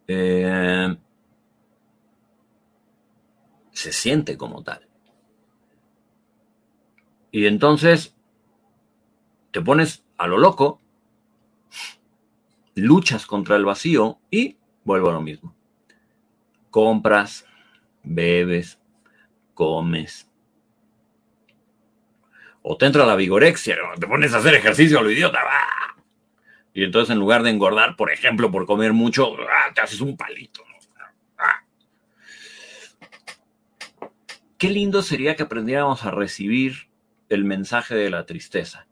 [0.08, 0.98] Eh,
[3.72, 4.88] se siente como tal.
[7.32, 8.13] Y entonces
[9.54, 10.82] te pones a lo loco,
[12.74, 15.56] luchas contra el vacío y vuelvo a lo mismo.
[16.72, 17.46] Compras,
[18.02, 18.80] bebes,
[19.54, 20.28] comes.
[22.64, 25.40] O te entra la vigorexia, te pones a hacer ejercicio a lo idiota.
[26.74, 29.72] Y entonces en lugar de engordar, por ejemplo, por comer mucho, ¡ah!
[29.76, 30.64] te haces un palito.
[34.58, 36.88] Qué lindo sería que aprendiéramos a recibir
[37.30, 38.88] el mensaje de la tristeza.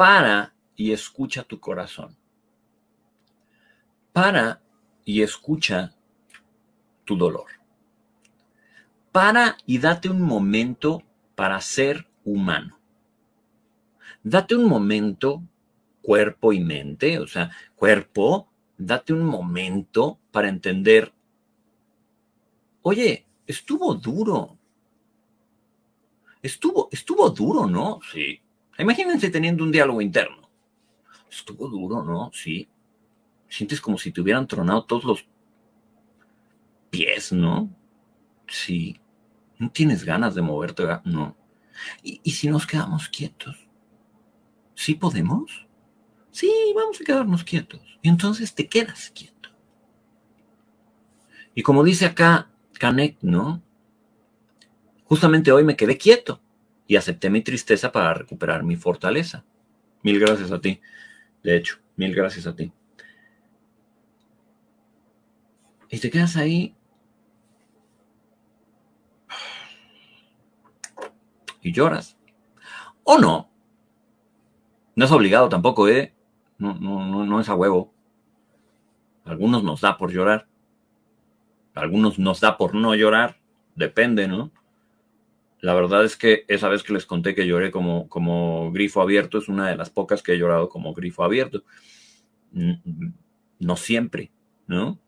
[0.00, 2.16] Para y escucha tu corazón.
[4.14, 4.62] Para
[5.04, 5.94] y escucha
[7.04, 7.44] tu dolor.
[9.12, 11.02] Para y date un momento
[11.34, 12.78] para ser humano.
[14.22, 15.42] Date un momento,
[16.00, 18.48] cuerpo y mente, o sea, cuerpo,
[18.78, 21.12] date un momento para entender,
[22.80, 24.56] oye, estuvo duro.
[26.40, 28.00] Estuvo, estuvo duro, ¿no?
[28.10, 28.40] Sí.
[28.78, 30.48] Imagínense teniendo un diálogo interno.
[31.30, 32.30] Estuvo duro, ¿no?
[32.32, 32.68] Sí.
[33.48, 35.26] Sientes como si te hubieran tronado todos los
[36.90, 37.70] pies, ¿no?
[38.48, 38.98] Sí.
[39.58, 40.84] No tienes ganas de moverte.
[41.04, 41.36] No.
[42.02, 43.56] ¿Y, ¿Y, si nos quedamos quietos?
[44.74, 45.66] ¿Sí podemos?
[46.30, 47.80] Sí, vamos a quedarnos quietos.
[48.02, 49.50] Y entonces te quedas quieto.
[51.54, 53.62] Y como dice acá Canek, ¿no?
[55.04, 56.40] Justamente hoy me quedé quieto
[56.90, 59.44] y acepté mi tristeza para recuperar mi fortaleza.
[60.02, 60.80] Mil gracias a ti.
[61.40, 62.72] De hecho, mil gracias a ti.
[65.88, 66.74] Y te quedas ahí.
[71.62, 72.18] Y lloras.
[73.04, 73.48] O no.
[74.96, 76.12] No es obligado tampoco, ¿eh?
[76.58, 77.94] No, no, no, no es a huevo.
[79.24, 80.48] algunos nos da por llorar.
[81.72, 83.38] algunos nos da por no llorar.
[83.76, 84.50] Depende, ¿no?
[85.60, 89.38] La verdad es que esa vez que les conté que lloré como, como grifo abierto
[89.38, 91.64] es una de las pocas que he llorado como grifo abierto.
[93.58, 94.30] No siempre,
[94.66, 94.98] ¿no?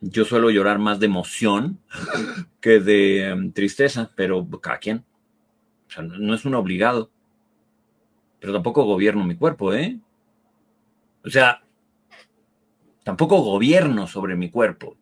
[0.00, 1.80] Yo suelo llorar más de emoción
[2.60, 5.04] que de em, tristeza, pero cada quien.
[5.88, 7.10] O sea, no es un obligado.
[8.40, 9.98] Pero tampoco gobierno mi cuerpo, ¿eh?
[11.24, 11.62] O sea,
[13.04, 14.96] tampoco gobierno sobre mi cuerpo.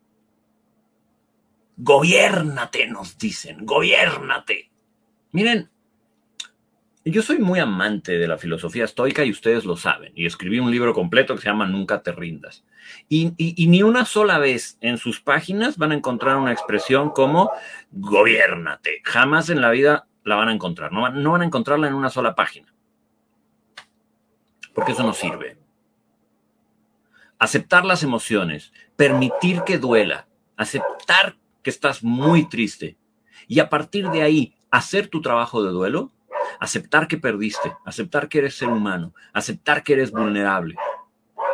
[1.77, 4.71] Gobiérnate, nos dicen, gobiérnate.
[5.31, 5.69] Miren,
[7.03, 10.11] yo soy muy amante de la filosofía estoica y ustedes lo saben.
[10.15, 12.63] Y escribí un libro completo que se llama Nunca te rindas.
[13.09, 13.33] Y,
[13.67, 17.51] ni una sola vez en sus páginas van a encontrar una expresión como
[17.91, 19.01] gobiérnate.
[19.03, 20.91] Jamás en la vida la van a encontrar.
[20.91, 22.73] No, no van a encontrarla en una sola página.
[24.73, 25.57] Porque eso no sirve.
[27.37, 31.35] Aceptar las emociones, permitir que duela, aceptar
[31.65, 32.95] que estás muy triste.
[33.47, 36.11] Y a partir de ahí hacer tu trabajo de duelo,
[36.59, 40.75] aceptar que perdiste, aceptar que eres ser humano, aceptar que eres vulnerable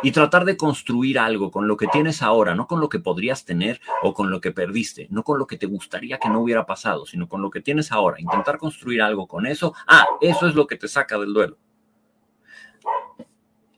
[0.02, 3.46] y tratar de construir algo con lo que tienes ahora, no con lo que podrías
[3.46, 6.66] tener o con lo que perdiste, no con lo que te gustaría que no hubiera
[6.66, 10.54] pasado, sino con lo que tienes ahora, intentar construir algo con eso, ah, eso es
[10.54, 11.56] lo que te saca del duelo.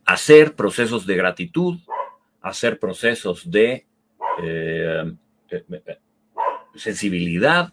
[0.04, 1.78] Hacer procesos de gratitud,
[2.42, 3.86] hacer procesos de...
[4.42, 5.14] Eh,
[5.50, 5.98] eh, eh,
[6.74, 7.72] sensibilidad,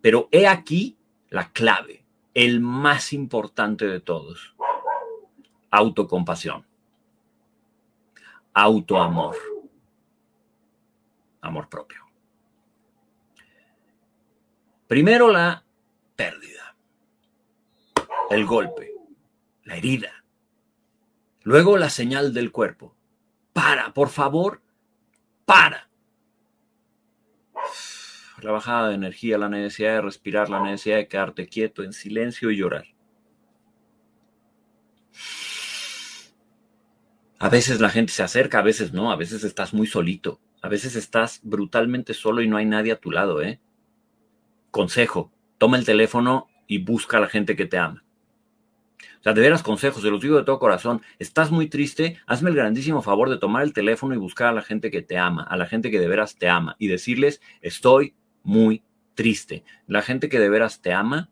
[0.00, 0.96] pero he aquí
[1.30, 2.04] la clave,
[2.34, 4.54] el más importante de todos,
[5.70, 6.66] autocompasión,
[8.52, 9.36] autoamor,
[11.40, 12.02] amor propio.
[14.86, 15.64] Primero la
[16.16, 16.76] pérdida,
[18.30, 18.92] el golpe,
[19.64, 20.24] la herida.
[21.44, 22.94] Luego la señal del cuerpo.
[23.52, 24.62] Para, por favor,
[25.44, 25.88] para
[28.44, 32.50] la bajada de energía, la necesidad de respirar, la necesidad de quedarte quieto en silencio
[32.50, 32.84] y llorar.
[37.38, 40.68] A veces la gente se acerca, a veces no, a veces estás muy solito, a
[40.68, 43.60] veces estás brutalmente solo y no hay nadie a tu lado, ¿eh?
[44.70, 48.04] Consejo, toma el teléfono y busca a la gente que te ama.
[49.18, 51.02] O sea, de veras consejos, se los digo de todo corazón.
[51.18, 54.62] Estás muy triste, hazme el grandísimo favor de tomar el teléfono y buscar a la
[54.62, 58.14] gente que te ama, a la gente que de veras te ama y decirles, estoy
[58.42, 58.82] muy
[59.14, 59.64] triste.
[59.86, 61.30] La gente que de veras te ama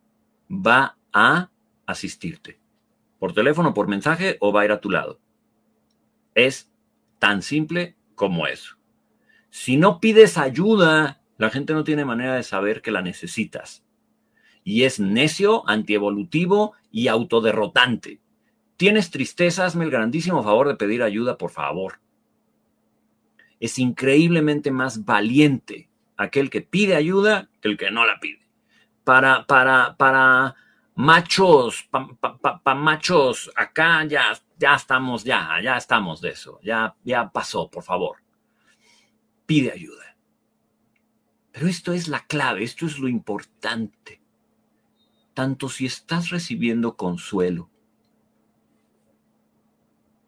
[0.51, 1.51] va a
[1.87, 2.59] asistirte.
[3.19, 5.21] Por teléfono, por mensaje o va a ir a tu lado.
[6.35, 6.71] Es
[7.19, 8.77] tan simple como eso.
[9.51, 13.85] Si no pides ayuda, la gente no tiene manera de saber que la necesitas.
[14.63, 18.21] Y es necio, antievolutivo y autoderrotante.
[18.77, 22.01] Tienes tristeza, hazme el grandísimo favor de pedir ayuda, por favor.
[23.59, 25.90] Es increíblemente más valiente
[26.21, 28.47] aquel que pide ayuda que el que no la pide.
[29.05, 30.55] Para, para, para
[30.95, 37.71] machos, para machos, acá ya, ya estamos, ya, ya estamos de eso, ya, ya pasó,
[37.71, 38.19] por favor.
[39.47, 40.17] Pide ayuda.
[41.53, 44.21] Pero esto es la clave, esto es lo importante.
[45.33, 47.71] Tanto si estás recibiendo consuelo,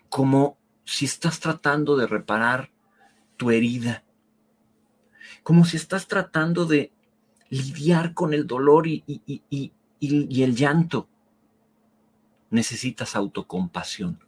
[0.08, 2.70] como si estás tratando de reparar
[3.36, 4.04] tu herida,
[5.42, 6.92] como si estás tratando de
[7.48, 9.02] lidiar con el dolor y,
[10.00, 11.08] el llanto.
[12.50, 14.20] Necesitas autocompasión.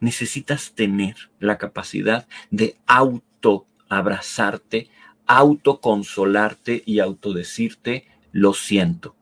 [0.00, 4.90] Necesitas tener la capacidad de autoabrazarte,
[5.26, 9.14] autoconsolarte y autodecirte, lo siento.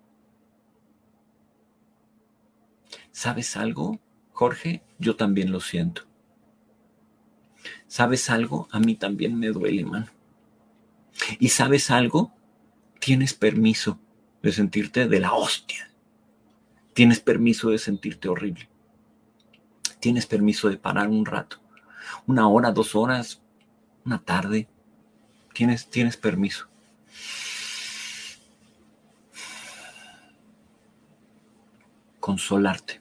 [3.12, 4.01] ¿Sabes algo,
[4.32, 4.82] Jorge?
[4.98, 6.07] Yo también lo siento.
[7.86, 8.68] ¿Sabes algo?
[8.70, 10.07] A mí también me duele, mano.
[11.38, 12.32] ¿Y sabes algo?
[12.98, 13.98] Tienes permiso
[14.42, 15.90] de sentirte de la hostia.
[16.92, 18.68] Tienes permiso de sentirte horrible.
[20.00, 21.58] Tienes permiso de parar un rato.
[22.26, 23.40] Una hora, dos horas,
[24.04, 24.68] una tarde.
[25.52, 26.68] Tienes, tienes permiso.
[32.18, 33.00] Consolarte.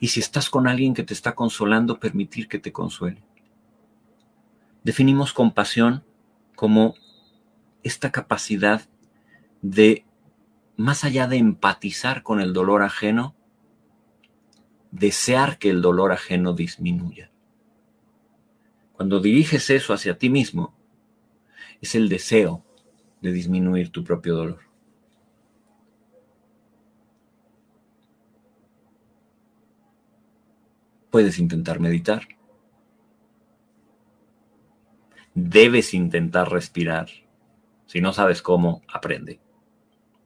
[0.00, 3.22] Y si estás con alguien que te está consolando, permitir que te consuele.
[4.84, 6.04] Definimos compasión
[6.58, 6.96] como
[7.84, 8.82] esta capacidad
[9.62, 10.04] de,
[10.76, 13.36] más allá de empatizar con el dolor ajeno,
[14.90, 17.30] desear que el dolor ajeno disminuya.
[18.92, 20.74] Cuando diriges eso hacia ti mismo,
[21.80, 22.64] es el deseo
[23.22, 24.62] de disminuir tu propio dolor.
[31.10, 32.26] Puedes intentar meditar.
[35.40, 37.08] Debes intentar respirar.
[37.86, 39.38] Si no sabes cómo, aprende.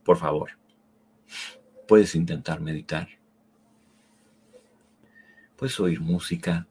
[0.04, 0.52] Por favor.
[1.86, 3.08] Puedes intentar meditar.
[5.54, 6.66] Puedes oír música.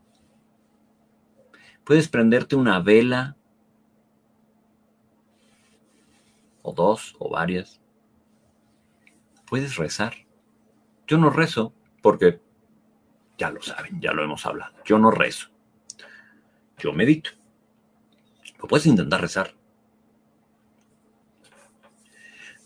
[1.84, 3.38] Puedes prenderte una vela.
[6.64, 7.80] O dos, o varias.
[9.46, 10.16] Puedes rezar.
[11.06, 12.42] Yo no rezo porque
[13.38, 14.74] ya lo saben, ya lo hemos hablado.
[14.84, 15.50] Yo no rezo.
[16.80, 17.41] Yo medito.
[18.62, 19.56] Lo puedes intentar rezar.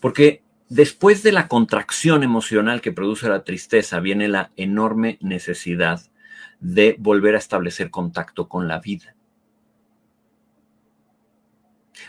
[0.00, 6.02] Porque después de la contracción emocional que produce la tristeza viene la enorme necesidad
[6.60, 9.14] de volver a establecer contacto con la vida.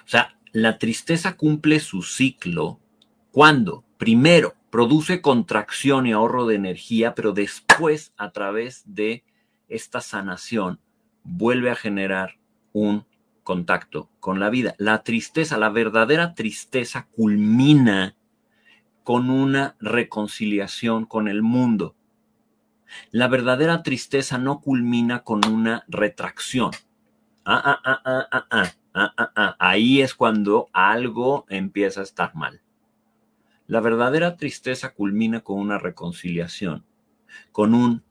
[0.06, 2.80] O sea, la tristeza cumple su ciclo
[3.32, 9.24] cuando, primero, produce contracción y ahorro de energía, pero después, a través de
[9.70, 10.80] esta sanación,
[11.24, 12.38] vuelve a generar
[12.74, 13.06] un
[13.48, 14.76] contacto con la vida.
[14.78, 18.14] La tristeza, la verdadera tristeza culmina
[19.06, 21.96] con una reconciliación con el mundo.
[23.10, 26.72] La verdadera tristeza no culmina con una retracción.
[27.46, 32.60] Ah, ah, ah, Ahí es cuando algo empieza a estar mal.
[33.66, 36.84] La verdadera tristeza culmina con una reconciliación,
[37.54, 38.04] con un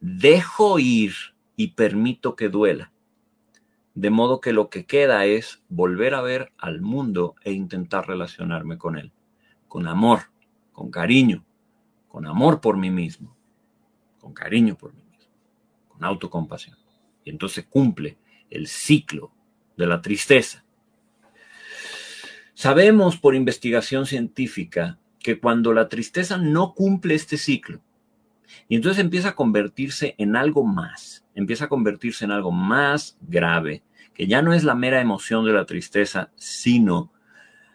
[0.00, 1.14] dejo ir
[1.56, 2.92] y permito que duela.
[3.96, 8.78] De modo que lo que queda es volver a ver al mundo e intentar relacionarme
[8.78, 9.10] con él,
[9.66, 10.30] con amor,
[10.72, 11.44] con cariño,
[12.06, 13.36] con amor por mí mismo,
[14.20, 15.32] con cariño por mí mismo,
[15.88, 16.76] con autocompasión.
[17.24, 18.16] Y entonces cumple
[18.48, 19.32] el ciclo
[19.76, 20.62] de la tristeza
[22.58, 27.82] Sabemos por investigación científica que cuando la tristeza no cumple este ciclo,
[28.68, 33.82] y entonces empieza a convertirse en algo más, empieza a convertirse en algo más grave,
[34.14, 37.12] que ya no es la mera emoción de la tristeza, sino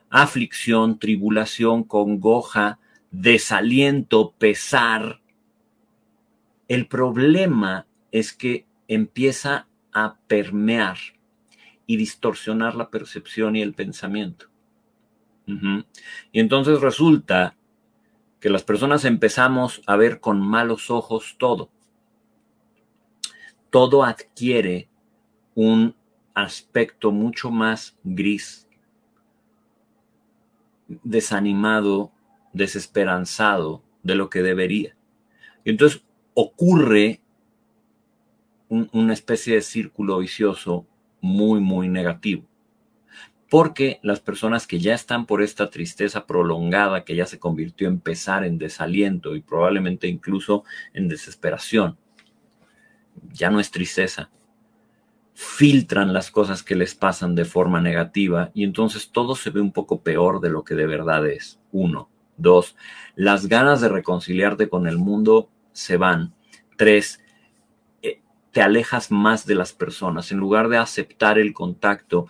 [0.10, 2.80] aflicción, tribulación, congoja,
[3.12, 5.22] desaliento, pesar.
[6.68, 10.98] El problema es que empieza a permear
[11.86, 14.48] y distorsionar la percepción y el pensamiento.
[16.32, 17.56] Y entonces resulta
[18.42, 21.70] que las personas empezamos a ver con malos ojos todo.
[23.70, 24.90] Todo adquiere
[25.54, 25.96] un
[26.34, 28.68] aspecto mucho más gris,
[31.04, 32.12] desanimado,
[32.52, 34.98] desesperanzado de lo que debería.
[35.64, 37.22] Y entonces ocurre
[38.70, 40.88] una especie de círculo vicioso
[41.22, 42.51] muy, muy negativo
[43.52, 48.00] porque las personas que ya están por esta tristeza prolongada, que ya se convirtió en
[48.00, 51.98] pesar, en desaliento y probablemente incluso en desesperación,
[53.34, 54.30] ya no es tristeza,
[55.34, 59.74] filtran las cosas que les pasan de forma negativa y entonces todo se ve un
[59.74, 61.60] poco peor de lo que de verdad es.
[61.74, 62.10] Uno.
[62.38, 62.78] Dos,
[63.16, 66.34] las ganas de reconciliarte con el mundo se van.
[66.78, 67.20] Tres,
[68.02, 68.22] eh,
[68.52, 70.32] te alejas más de las personas.
[70.32, 72.28] En lugar de aceptar el contacto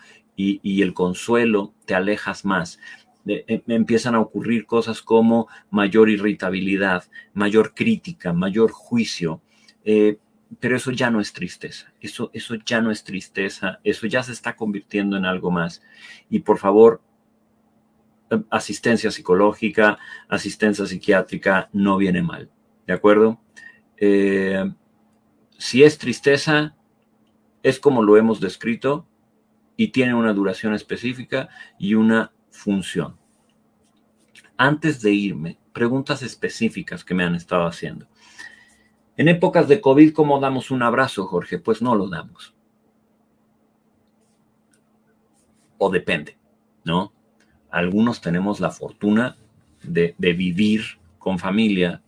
[0.64, 2.80] y, el consuelo, te alejas más.
[3.26, 9.42] Em, empiezan a ocurrir cosas como mayor irritabilidad, mayor crítica, mayor juicio.
[9.84, 10.18] Eh,
[10.60, 14.34] pero eso ya no es tristeza, eso, eso ya no es tristeza, eso ya se
[14.34, 15.82] está convirtiendo en algo más.
[16.30, 17.02] Y por favor,
[18.30, 22.50] em, asistencia psicológica, asistencia psiquiátrica no viene mal,
[22.86, 23.40] ¿de acuerdo?
[23.98, 24.66] Eh,
[25.58, 26.76] si es tristeza,
[27.64, 29.08] es como lo hemos descrito
[29.82, 33.18] y tiene una duración específica y una función.
[34.56, 38.08] Antes de irme, preguntas específicas que me han estado haciendo.
[39.18, 41.58] En épocas de COVID, ¿cómo damos un abrazo, Jorge?
[41.58, 42.54] Pues no lo damos.
[45.80, 46.38] O depende,
[46.84, 47.12] ¿no?
[47.72, 49.36] Algunos tenemos la fortuna
[49.82, 50.84] de, vivir
[51.18, 52.04] con familia,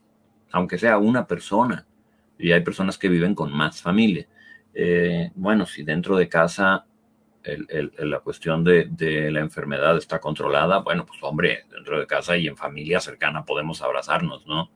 [0.52, 1.88] aunque sea una persona,
[2.38, 4.28] y hay personas que viven con más familia.
[4.76, 6.86] Eh, bueno, si dentro de casa
[7.44, 12.56] la cuestión de, la enfermedad está controlada, bueno, pues hombre, dentro de casa y en
[12.56, 14.72] familia cercana podemos abrazarnos, ¿no?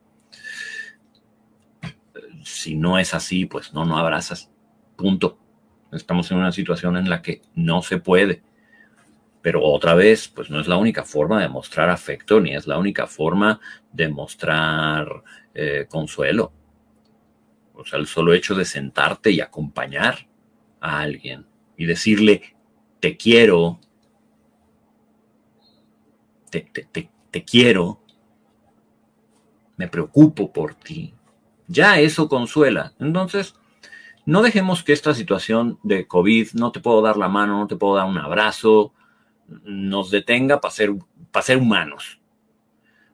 [2.44, 4.50] si no es así, pues no, no abrazas.
[4.96, 5.38] Punto.
[5.92, 8.42] Estamos en una situación en la que no se puede.
[9.42, 12.78] Pero otra vez, pues no es la única forma de mostrar afecto, ni es la
[12.78, 13.60] única forma
[13.92, 16.52] de mostrar eh, consuelo.
[17.74, 20.28] O sea, el solo hecho de sentarte y acompañar
[20.82, 21.46] a alguien
[21.78, 22.57] y decirle,
[23.00, 23.80] te quiero,
[26.50, 28.02] te, te, te quiero,
[29.76, 31.14] me preocupo por ti,
[31.68, 32.94] ya eso consuela.
[33.00, 33.56] Entonces,
[34.26, 37.76] no dejemos que esta situación de COVID, no te puedo dar la mano, no te
[37.76, 38.94] puedo dar un abrazo,
[39.64, 40.94] nos detenga para ser,
[41.32, 42.20] para ser humanos.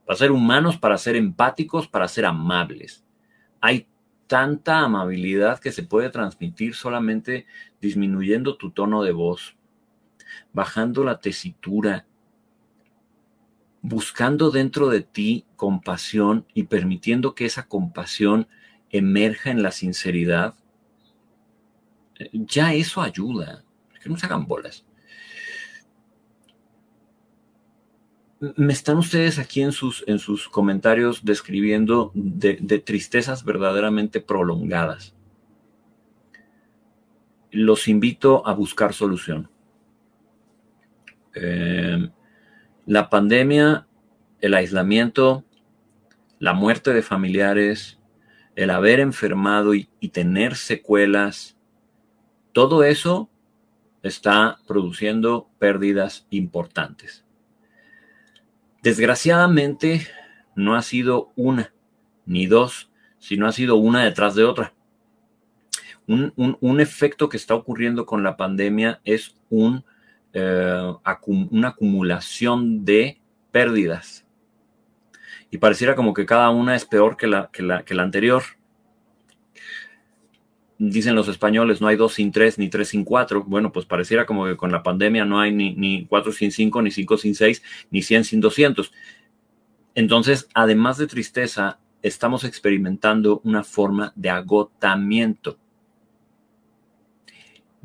[0.06, 3.06] Para ser humanos, para ser empáticos, para ser amables.
[3.62, 3.88] Hay
[4.28, 7.46] tanta amabilidad que se puede transmitir solamente
[7.80, 9.56] disminuyendo tu tono de voz,
[10.54, 12.06] bajando la tesitura,
[13.82, 18.48] buscando dentro de ti compasión y permitiendo que esa compasión
[18.90, 20.56] emerja en la sinceridad,
[22.32, 23.64] ya eso ayuda.
[24.02, 24.86] Que no se hagan bolas.
[28.58, 35.14] Me están ustedes aquí en sus, en sus comentarios describiendo de, tristezas verdaderamente prolongadas.
[37.52, 39.50] Los invito a buscar solución.
[41.36, 42.10] Eh,
[42.86, 43.88] la pandemia,
[44.42, 45.44] el aislamiento,
[46.40, 48.00] la muerte de familiares,
[48.56, 51.58] el haber enfermado y, tener secuelas,
[52.52, 53.30] todo eso
[54.04, 57.26] está produciendo pérdidas importantes.
[58.84, 60.08] Desgraciadamente,
[60.56, 61.74] no ha sido una
[62.26, 64.74] ni dos, sino ha sido una detrás de otra.
[66.06, 69.86] Un, efecto que está ocurriendo con la pandemia es un
[70.34, 70.94] eh,
[71.26, 73.20] una acumulación de
[73.52, 74.26] pérdidas.
[75.52, 78.44] Y pareciera como que cada una es peor que la, que la, que la anterior.
[80.80, 83.44] Dicen los españoles, no hay dos sin tres, ni tres sin cuatro.
[83.44, 86.82] Bueno, pues pareciera como que con la pandemia no hay ni, ni cuatro sin cinco,
[86.82, 87.62] ni cinco sin seis,
[87.92, 88.92] ni cien sin doscientos.
[89.96, 95.58] Entonces, además de tristeza, estamos experimentando una forma de agotamiento.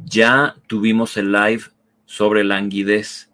[0.04, 1.64] Ya tuvimos el live
[2.08, 3.30] sobre languidez.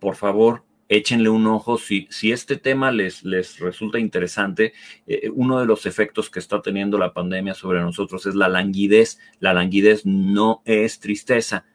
[0.00, 4.72] Por favor, échenle un ojo si, si este tema les, les resulta interesante.
[5.06, 9.20] Eh, uno de los efectos que está teniendo la pandemia sobre nosotros es la languidez.
[9.38, 11.66] La languidez no es tristeza,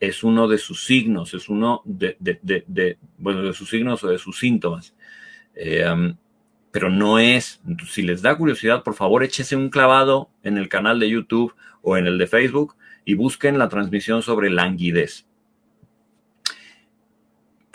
[0.00, 4.40] es uno de sus signos, es uno de, bueno, de sus signos o de sus
[4.40, 4.96] síntomas.
[5.54, 5.86] Eh,
[6.72, 10.98] pero no es, si les da curiosidad, por favor, échese un clavado en el canal
[10.98, 12.74] de YouTube o en el de Facebook
[13.04, 15.26] y busquen la transmisión sobre languidez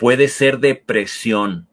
[0.02, 1.68] puede ser depresión.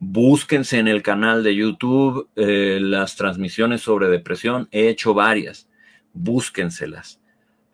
[0.00, 4.66] Búsquense en el canal de YouTube eh, las transmisiones sobre depresión.
[4.72, 5.68] He hecho varias.
[6.12, 7.20] Búsquenselas.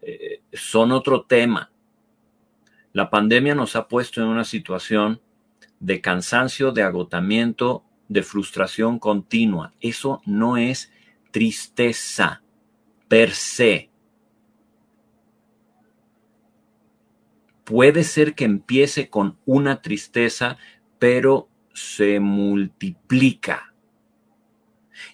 [0.02, 1.72] Eh, son otro tema.
[2.92, 5.22] La pandemia nos ha puesto en una situación
[5.80, 9.72] de cansancio, de agotamiento, de frustración continua.
[9.80, 10.92] Eso no es
[11.30, 12.42] tristeza
[13.08, 13.88] per se.
[17.64, 20.58] Puede ser que empiece con una tristeza,
[20.98, 23.74] pero se multiplica.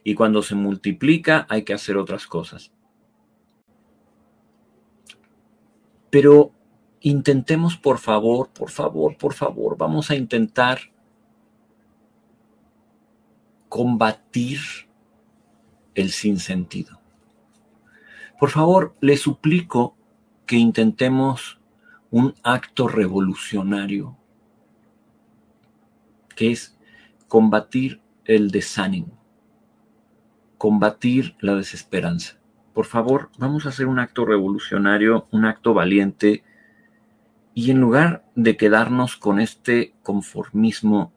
[0.05, 2.73] Y cuando se multiplica hay que hacer otras cosas.
[6.11, 6.53] Pero
[7.01, 10.81] intentemos, por favor, por favor, por favor, vamos a intentar
[13.69, 14.59] combatir
[15.95, 17.01] el sinsentido.
[18.39, 19.97] Por favor, le suplico
[20.47, 21.60] que intentemos
[22.11, 24.17] un acto revolucionario
[26.35, 26.77] que es
[27.29, 29.19] combatir el desánimo,
[30.59, 32.39] combatir la desesperanza.
[32.75, 36.43] Por favor, vamos a hacer un acto revolucionario, un acto valiente,
[37.55, 41.13] y en lugar de quedarnos con este conformismo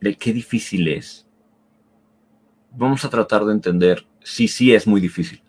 [0.00, 1.26] de qué difícil es,
[2.76, 5.42] vamos a tratar de entender si sí es muy difícil.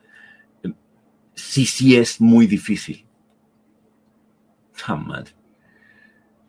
[1.34, 3.06] Si sí es muy difícil.
[4.88, 5.24] Ah,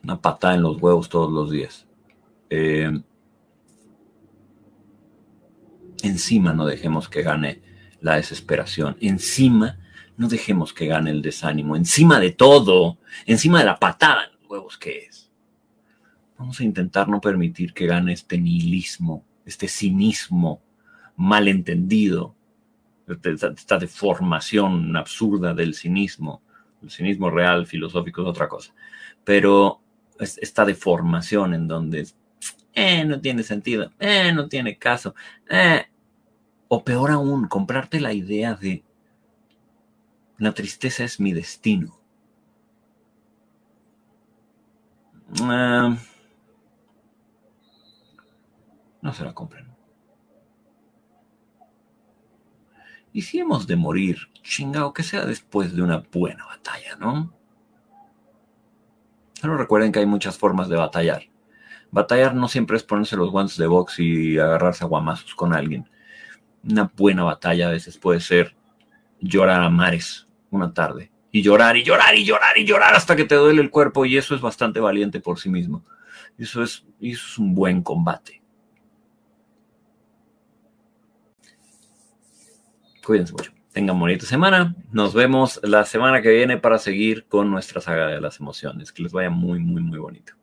[0.03, 1.87] Una patada en los huevos todos los días.
[2.51, 2.91] Eh,
[6.03, 7.63] encima no dejemos que gane
[8.01, 8.97] la desesperación.
[9.01, 9.79] Encima
[10.17, 11.77] no dejemos que gane el desánimo.
[11.77, 15.31] Encima de todo, encima de la patada en los huevos que es.
[16.39, 20.61] Vamos a intentar no permitir que gane este nihilismo, este cinismo
[21.17, 22.35] malentendido,
[23.07, 26.43] esta deformación absurda del cinismo.
[26.83, 28.75] El cinismo real, filosófico es otra cosa.
[29.25, 29.81] Pero
[30.19, 32.07] esta deformación en donde
[32.75, 35.15] eh, no tiene sentido, eh, no tiene caso,
[35.49, 35.87] eh.
[36.69, 38.83] o peor aún, comprarte la idea de
[40.39, 41.99] la tristeza es mi destino.
[45.41, 45.97] Ah,
[49.01, 49.72] no se la compren.
[53.13, 57.33] Y si hemos de morir, chingado, que sea después de una buena batalla, ¿no?
[59.35, 61.25] Solo recuerden que hay muchas formas de batallar.
[61.91, 65.89] Batallar no siempre es ponerse los guantes de box y agarrarse a guamazos con alguien.
[66.63, 68.55] Una buena batalla a veces puede ser
[69.21, 71.11] llorar a mares una tarde.
[71.31, 74.05] Y llorar y llorar y llorar y llorar hasta que te duele el cuerpo.
[74.05, 75.85] Y eso es bastante valiente por sí mismo.
[76.39, 78.42] Eso es, eso es un buen combate.
[83.05, 83.53] Cuídense mucho.
[83.73, 84.75] Tengan bonita semana.
[84.93, 88.93] Nos vemos la semana que viene para seguir con nuestra saga de las emociones.
[88.93, 90.35] Que les vaya muy, muy, muy bonito.